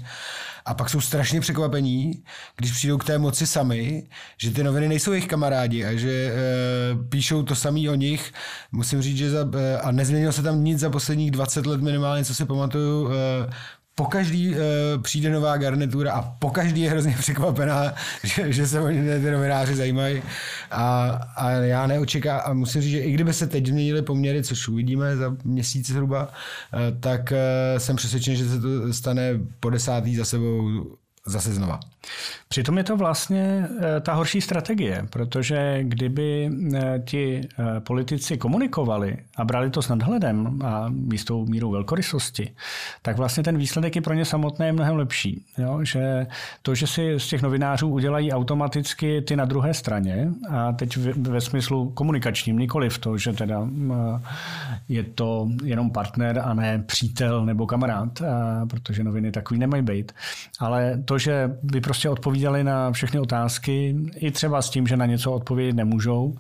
A 0.65 0.75
pak 0.75 0.91
jsou 0.91 1.01
strašně 1.01 1.41
překvapení, 1.41 2.23
když 2.57 2.73
přijdou 2.73 2.99
k 2.99 3.05
té 3.05 3.19
moci 3.19 3.47
sami, 3.47 4.09
že 4.37 4.51
ty 4.51 4.63
noviny 4.63 4.89
nejsou 4.89 5.13
jejich 5.13 5.29
kamarádi 5.29 5.85
a 5.85 5.97
že 5.97 6.11
e, 6.11 6.33
píšou 7.09 7.43
to 7.43 7.55
samý 7.55 7.89
o 7.89 7.95
nich. 7.95 8.33
Musím 8.73 9.03
říct, 9.03 9.17
že 9.17 9.31
za, 9.31 9.47
e, 9.59 9.79
a 9.79 9.91
nezměnilo 9.91 10.33
se 10.33 10.43
tam 10.43 10.65
nic 10.65 10.79
za 10.79 10.91
posledních 10.91 11.31
20 11.31 11.67
let 11.67 11.81
minimálně, 11.81 12.25
co 12.25 12.35
si 12.35 12.45
pamatuju. 12.45 13.11
E, 13.13 13.51
po 13.95 14.05
každý 14.05 14.51
uh, 14.51 14.57
přijde 15.03 15.31
nová 15.31 15.57
garnitura 15.57 16.13
a 16.13 16.23
po 16.23 16.51
každý 16.51 16.81
je 16.81 16.91
hrozně 16.91 17.17
překvapená, 17.19 17.95
že, 18.25 18.53
že 18.53 18.67
se 18.67 18.81
o 18.81 18.89
ty 18.89 19.31
novináři 19.31 19.75
zajímají. 19.75 20.23
A, 20.71 21.11
a 21.37 21.51
já 21.51 21.87
neočekám, 21.87 22.41
a 22.45 22.53
musím 22.53 22.83
říct, 22.83 22.91
že 22.91 23.01
i 23.01 23.13
kdyby 23.13 23.33
se 23.33 23.47
teď 23.47 23.67
změnily 23.67 24.03
poměry, 24.03 24.43
což 24.43 24.69
uvidíme 24.69 25.17
za 25.17 25.37
měsíc 25.45 25.87
zhruba, 25.87 26.23
uh, 26.29 27.01
tak 27.01 27.33
uh, 27.33 27.79
jsem 27.79 27.97
přesvědčen, 27.97 28.37
že 28.37 28.49
se 28.49 28.61
to 28.61 28.93
stane 28.93 29.41
po 29.61 29.71
desátý 29.71 30.17
za 30.17 30.25
sebou 30.25 30.69
zase 31.27 31.55
znova. 31.55 31.81
Přitom 32.49 32.79
je 32.79 32.85
to 32.85 32.97
vlastně 32.97 33.69
eh, 33.81 34.01
ta 34.01 34.13
horší 34.13 34.41
strategie, 34.41 35.07
protože 35.11 35.79
kdyby 35.83 36.51
eh, 36.75 37.03
ti 37.05 37.41
eh, 37.41 37.81
politici 37.81 38.39
komunikovali 38.39 39.17
a 39.37 39.45
brali 39.45 39.71
to 39.71 39.83
s 39.83 39.89
nadhledem 39.89 40.63
a 40.65 40.89
místou 40.89 41.47
mírou 41.47 41.71
velkorysosti, 41.71 42.55
tak 43.03 43.17
vlastně 43.17 43.43
ten 43.43 43.59
výsledek 43.59 43.97
je 43.97 44.03
pro 44.03 44.15
ně 44.15 44.25
samotné 44.25 44.73
mnohem 44.73 44.97
lepší. 44.97 45.45
Jo? 45.59 45.79
Že 45.83 46.27
to, 46.63 46.75
že 46.75 46.87
si 46.87 47.15
z 47.19 47.29
těch 47.29 47.43
novinářů 47.43 47.89
udělají 47.89 48.33
automaticky 48.33 49.23
ty 49.23 49.37
na 49.37 49.45
druhé 49.45 49.75
straně, 49.75 50.29
a 50.51 50.73
teď 50.73 50.97
ve 51.17 51.41
smyslu 51.41 51.91
komunikačním, 51.91 52.59
nikoli 52.59 52.91
v 52.91 52.99
to, 52.99 53.19
že 53.19 53.33
teda 53.33 53.69
je 54.89 55.03
to 55.03 55.49
jenom 55.65 55.91
partner 55.91 56.43
a 56.45 56.55
ne 56.55 56.85
přítel 56.87 57.47
nebo 57.47 57.67
kamarád, 57.67 58.23
protože 58.71 59.05
noviny 59.05 59.33
takový 59.33 59.61
nemají 59.61 59.83
být, 59.83 60.13
ale 60.61 61.03
to, 61.05 61.12
že 61.19 61.57
by 61.63 61.81
prostě 61.81 62.09
odpovídali 62.09 62.65
na 62.65 62.93
všechny 62.93 63.21
otázky, 63.21 63.97
i 64.17 64.31
třeba 64.31 64.63
s 64.63 64.71
tím, 64.71 64.87
že 64.87 64.97
na 64.97 65.07
něco 65.07 65.33
odpovědět 65.33 65.77
nemůžou, 65.77 66.35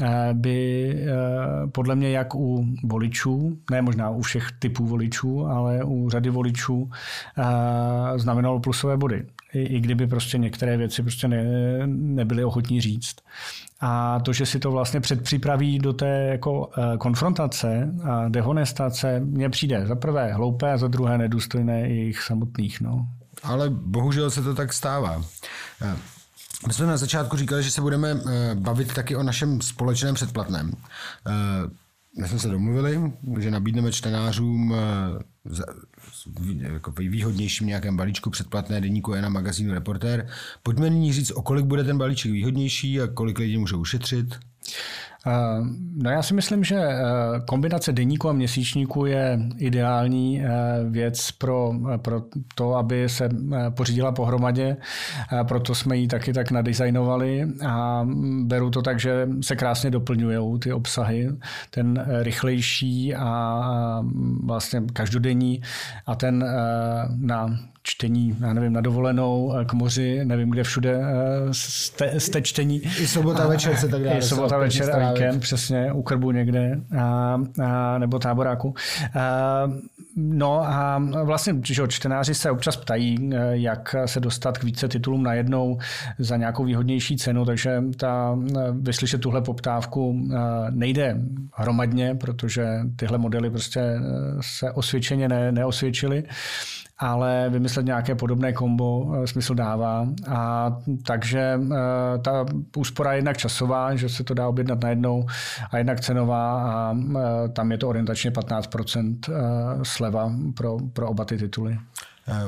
eh, 0.00 0.28
by 0.32 0.90
eh, 0.94 1.66
podle 1.66 1.94
mě 1.94 2.10
jak 2.10 2.34
u 2.34 2.66
voličů, 2.84 3.58
ne 3.70 3.82
možná 3.82 4.10
u 4.10 4.22
všech 4.22 4.48
typů 4.58 4.86
voličů, 4.86 5.46
ale 5.46 5.84
u 5.84 6.10
řady 6.10 6.30
voličů 6.30 6.90
eh, 7.38 8.18
znamenalo 8.18 8.60
plusové 8.60 8.96
body. 8.96 9.24
I, 9.52 9.62
i 9.62 9.80
kdyby 9.80 10.06
prostě 10.06 10.38
některé 10.38 10.76
věci 10.76 11.02
prostě 11.02 11.28
ne, 11.28 11.44
nebyly 11.86 12.44
ochotní 12.44 12.80
říct. 12.80 13.16
A 13.80 14.20
to, 14.20 14.32
že 14.32 14.46
si 14.46 14.58
to 14.58 14.70
vlastně 14.70 15.00
předpřipraví 15.00 15.78
do 15.78 15.92
té 15.92 16.28
jako 16.30 16.70
konfrontace 16.98 17.94
a 18.04 18.28
dehonestace, 18.28 19.20
mně 19.20 19.50
přijde 19.50 19.86
za 19.86 19.94
prvé 19.94 20.32
hloupé 20.32 20.72
a 20.72 20.76
za 20.76 20.88
druhé 20.88 21.18
nedůstojné 21.18 21.80
jejich 21.80 22.22
samotných. 22.22 22.80
No 22.80 23.06
ale 23.42 23.70
bohužel 23.70 24.30
se 24.30 24.42
to 24.42 24.54
tak 24.54 24.72
stává. 24.72 25.24
Eh, 25.82 25.96
my 26.66 26.72
jsme 26.72 26.86
na 26.86 26.96
začátku 26.96 27.36
říkali, 27.36 27.62
že 27.62 27.70
se 27.70 27.80
budeme 27.80 28.10
eh, 28.10 28.54
bavit 28.54 28.94
taky 28.94 29.16
o 29.16 29.22
našem 29.22 29.60
společném 29.60 30.14
předplatném. 30.14 30.72
Eh, 31.26 31.30
my 32.20 32.28
jsme 32.28 32.38
se 32.38 32.48
domluvili, 32.48 33.12
že 33.38 33.50
nabídneme 33.50 33.92
čtenářům 33.92 34.74
jako 36.58 36.92
výhodnějším 36.92 37.66
nějakém 37.66 37.96
balíčku 37.96 38.30
předplatné 38.30 38.80
deníku 38.80 39.14
na 39.14 39.28
magazínu 39.28 39.74
Reportér. 39.74 40.28
Pojďme 40.62 40.90
nyní 40.90 41.12
říct, 41.12 41.30
o 41.30 41.42
kolik 41.42 41.64
bude 41.64 41.84
ten 41.84 41.98
balíček 41.98 42.32
výhodnější 42.32 43.00
a 43.00 43.06
kolik 43.06 43.38
lidí 43.38 43.58
může 43.58 43.76
ušetřit. 43.76 44.38
No 45.96 46.10
já 46.10 46.22
si 46.22 46.34
myslím, 46.34 46.64
že 46.64 46.76
eh, 46.76 47.00
kombinace 47.48 47.92
deníku 47.92 48.28
a 48.28 48.32
měsíčníku 48.32 49.06
je 49.06 49.38
ideální 49.56 50.42
eh, 50.42 50.48
věc 50.84 51.30
pro, 51.30 51.72
pro 51.96 52.22
to, 52.54 52.74
aby 52.74 53.08
se 53.08 53.24
eh, 53.24 53.70
pořídila 53.70 54.12
pohromadě. 54.12 54.76
Proto 55.48 55.74
jsme 55.74 55.96
ji 55.96 56.08
taky 56.08 56.32
tak 56.32 56.50
nadizajnovali 56.50 57.48
a 57.68 58.06
beru 58.42 58.70
to 58.70 58.82
tak, 58.82 59.00
že 59.00 59.28
se 59.40 59.56
krásně 59.56 59.90
doplňují 59.90 60.58
ty 60.60 60.72
obsahy. 60.72 61.28
Ten 61.70 62.06
rychlejší 62.22 63.14
a 63.14 64.04
vlastně 64.44 64.82
každodenní 64.92 65.62
a 66.06 66.14
ten 66.14 66.44
na 67.16 67.58
čtení, 67.82 68.36
já 68.40 68.52
nevím, 68.52 68.72
na 68.72 68.80
dovolenou, 68.80 69.52
k 69.66 69.72
moři, 69.72 70.24
nevím, 70.24 70.50
kde 70.50 70.62
všude 70.62 71.00
jste, 71.50 72.20
jste 72.20 72.42
čtení. 72.42 72.78
I 72.78 73.06
sobota 73.06 73.46
večer 73.46 73.76
se 73.76 73.88
tak 73.88 74.02
dá. 74.02 74.12
I 74.12 74.22
sobota 74.22 74.58
večer 74.58 74.90
a 74.90 75.12
víkend, 75.12 75.40
přesně, 75.40 75.92
u 75.92 76.02
krbu 76.02 76.30
někde, 76.30 76.80
a, 76.98 77.38
a, 77.64 77.98
nebo 77.98 78.18
táboráku. 78.18 78.74
A, 79.14 79.72
no 80.16 80.60
a 80.64 81.02
vlastně, 81.24 81.54
že 81.64 81.82
čtenáři 81.88 82.34
se 82.34 82.50
občas 82.50 82.76
ptají, 82.76 83.30
jak 83.50 83.94
se 84.06 84.20
dostat 84.20 84.58
k 84.58 84.64
více 84.64 84.88
titulům 84.88 85.22
najednou 85.22 85.78
za 86.18 86.36
nějakou 86.36 86.64
výhodnější 86.64 87.16
cenu, 87.16 87.44
takže 87.44 87.82
ta, 87.96 88.38
vyslyšet 88.72 89.20
tuhle 89.20 89.42
poptávku 89.42 90.28
nejde 90.70 91.16
hromadně, 91.54 92.14
protože 92.14 92.66
tyhle 92.96 93.18
modely 93.18 93.50
prostě 93.50 93.80
se 94.40 94.72
osvědčeně 94.72 95.28
ne, 95.28 95.52
neosvědčily 95.52 96.24
ale 97.00 97.46
vymyslet 97.48 97.86
nějaké 97.86 98.14
podobné 98.14 98.52
kombo 98.52 99.12
eh, 99.14 99.26
smysl 99.26 99.54
dává. 99.54 100.06
A 100.28 100.72
takže 101.06 101.60
eh, 101.62 102.18
ta 102.18 102.46
úspora 102.76 103.12
je 103.12 103.18
jednak 103.18 103.36
časová, 103.36 103.94
že 103.94 104.08
se 104.08 104.24
to 104.24 104.34
dá 104.34 104.48
objednat 104.48 104.82
najednou, 104.82 105.26
a 105.70 105.78
jednak 105.78 106.00
cenová 106.00 106.62
a 106.62 106.94
eh, 106.94 107.48
tam 107.48 107.72
je 107.72 107.78
to 107.78 107.88
orientačně 107.88 108.30
15% 108.30 109.18
sleva 109.82 110.32
pro, 110.54 110.76
pro 110.92 111.08
oba 111.08 111.24
ty 111.24 111.38
tituly. 111.38 111.78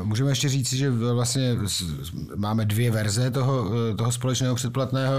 Můžeme 0.03 0.31
ještě 0.31 0.49
říct, 0.49 0.73
že 0.73 0.91
vlastně 0.91 1.57
máme 2.37 2.65
dvě 2.65 2.91
verze 2.91 3.31
toho, 3.31 3.71
toho 3.97 4.13
společného 4.13 4.55
předplatného. 4.55 5.15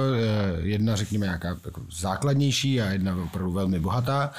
Jedna, 0.59 0.95
řekněme, 0.95 1.25
nějaká 1.25 1.47
jako 1.65 1.81
základnější 1.91 2.81
a 2.81 2.85
jedna 2.85 3.15
opravdu 3.23 3.51
velmi 3.51 3.79
bohatá 3.79 4.31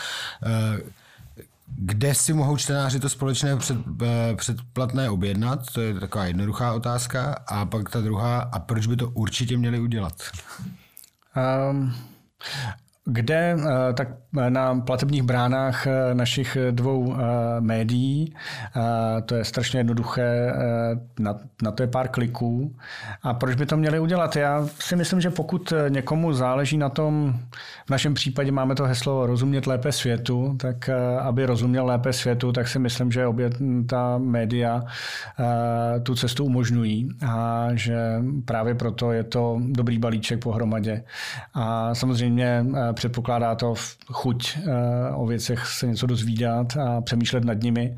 kde 1.66 2.14
si 2.14 2.33
mohou 2.33 2.57
čtenáři 2.57 3.00
to 3.00 3.09
společné 3.09 3.57
před, 3.57 3.79
eh, 4.03 4.35
předplatné 4.37 5.11
objednat? 5.11 5.61
To 5.72 5.81
je 5.81 6.00
taková 6.00 6.24
jednoduchá 6.24 6.72
otázka. 6.72 7.44
A 7.46 7.66
pak 7.66 7.90
ta 7.90 8.00
druhá, 8.00 8.40
a 8.40 8.59
proč 8.59 8.87
by 8.87 8.96
to 8.96 9.11
určitě 9.11 9.57
měli 9.57 9.81
udělat? 9.81 10.22
Um, 11.70 11.94
kde 13.05 13.57
eh, 13.59 13.92
tak 13.94 14.09
na 14.48 14.80
platebních 14.80 15.22
bránách 15.22 15.86
eh, 15.86 16.14
našich 16.14 16.56
dvou 16.70 17.14
eh, 17.14 17.20
médií. 17.60 18.34
To 19.26 19.34
je 19.34 19.44
strašně 19.44 19.80
jednoduché, 19.80 20.52
na, 21.18 21.34
na 21.62 21.70
to 21.70 21.82
je 21.82 21.86
pár 21.86 22.08
kliků. 22.08 22.74
A 23.22 23.34
proč 23.34 23.54
by 23.54 23.66
to 23.66 23.76
měli 23.76 23.98
udělat? 23.98 24.36
Já 24.36 24.66
si 24.80 24.96
myslím, 24.96 25.20
že 25.20 25.30
pokud 25.30 25.72
někomu 25.88 26.32
záleží 26.32 26.78
na 26.78 26.88
tom, 26.88 27.34
v 27.86 27.90
našem 27.90 28.14
případě 28.14 28.52
máme 28.52 28.74
to 28.74 28.84
heslo 28.84 29.26
rozumět 29.26 29.66
lépe 29.66 29.92
světu, 29.92 30.56
tak 30.60 30.90
aby 31.20 31.46
rozuměl 31.46 31.86
lépe 31.86 32.12
světu, 32.12 32.52
tak 32.52 32.68
si 32.68 32.78
myslím, 32.78 33.12
že 33.12 33.26
obě 33.26 33.50
ta 33.86 34.18
média 34.18 34.82
tu 36.02 36.14
cestu 36.14 36.44
umožňují 36.44 37.08
a 37.26 37.68
že 37.74 38.22
právě 38.44 38.74
proto 38.74 39.12
je 39.12 39.24
to 39.24 39.60
dobrý 39.60 39.98
balíček 39.98 40.42
pohromadě. 40.42 41.04
A 41.54 41.94
samozřejmě 41.94 42.66
předpokládá 42.94 43.54
to 43.54 43.74
chuť 44.24 44.56
eh, 44.56 44.70
o 45.14 45.26
věcech 45.26 45.66
se 45.66 45.87
něco 45.87 46.06
dozvídat 46.06 46.76
a 46.76 47.00
přemýšlet 47.00 47.44
nad 47.44 47.62
nimi. 47.62 47.96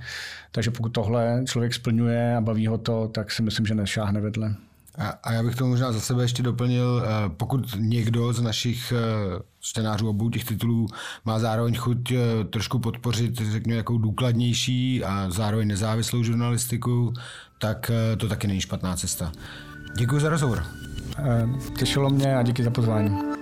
Takže 0.52 0.70
pokud 0.70 0.88
tohle 0.88 1.42
člověk 1.46 1.74
splňuje 1.74 2.36
a 2.36 2.40
baví 2.40 2.66
ho 2.66 2.78
to, 2.78 3.08
tak 3.08 3.30
si 3.30 3.42
myslím, 3.42 3.66
že 3.66 3.74
nešáhne 3.74 4.20
vedle. 4.20 4.54
A, 4.98 5.08
a 5.08 5.32
já 5.32 5.42
bych 5.42 5.54
to 5.54 5.66
možná 5.66 5.92
za 5.92 6.00
sebe 6.00 6.24
ještě 6.24 6.42
doplnil, 6.42 7.02
eh, 7.04 7.28
pokud 7.36 7.76
někdo 7.78 8.32
z 8.32 8.42
našich 8.42 8.92
eh, 8.92 9.42
čtenářů 9.60 10.08
obou 10.08 10.30
těch 10.30 10.44
titulů 10.44 10.86
má 11.24 11.38
zároveň 11.38 11.74
chuť 11.74 12.12
trošku 12.50 12.78
podpořit, 12.78 13.40
řekněme, 13.52 13.76
jakou 13.76 13.98
důkladnější 13.98 15.04
a 15.04 15.30
zároveň 15.30 15.68
nezávislou 15.68 16.22
žurnalistiku, 16.22 17.12
tak 17.58 17.90
to 18.16 18.28
taky 18.28 18.46
není 18.46 18.60
špatná 18.60 18.96
cesta. 18.96 19.32
Děkuji 19.98 20.20
za 20.20 20.28
rozhovor. 20.28 20.64
Těšilo 21.78 22.10
mě 22.10 22.36
a 22.36 22.42
díky 22.42 22.62
za 22.64 22.70
pozvání. 22.70 23.35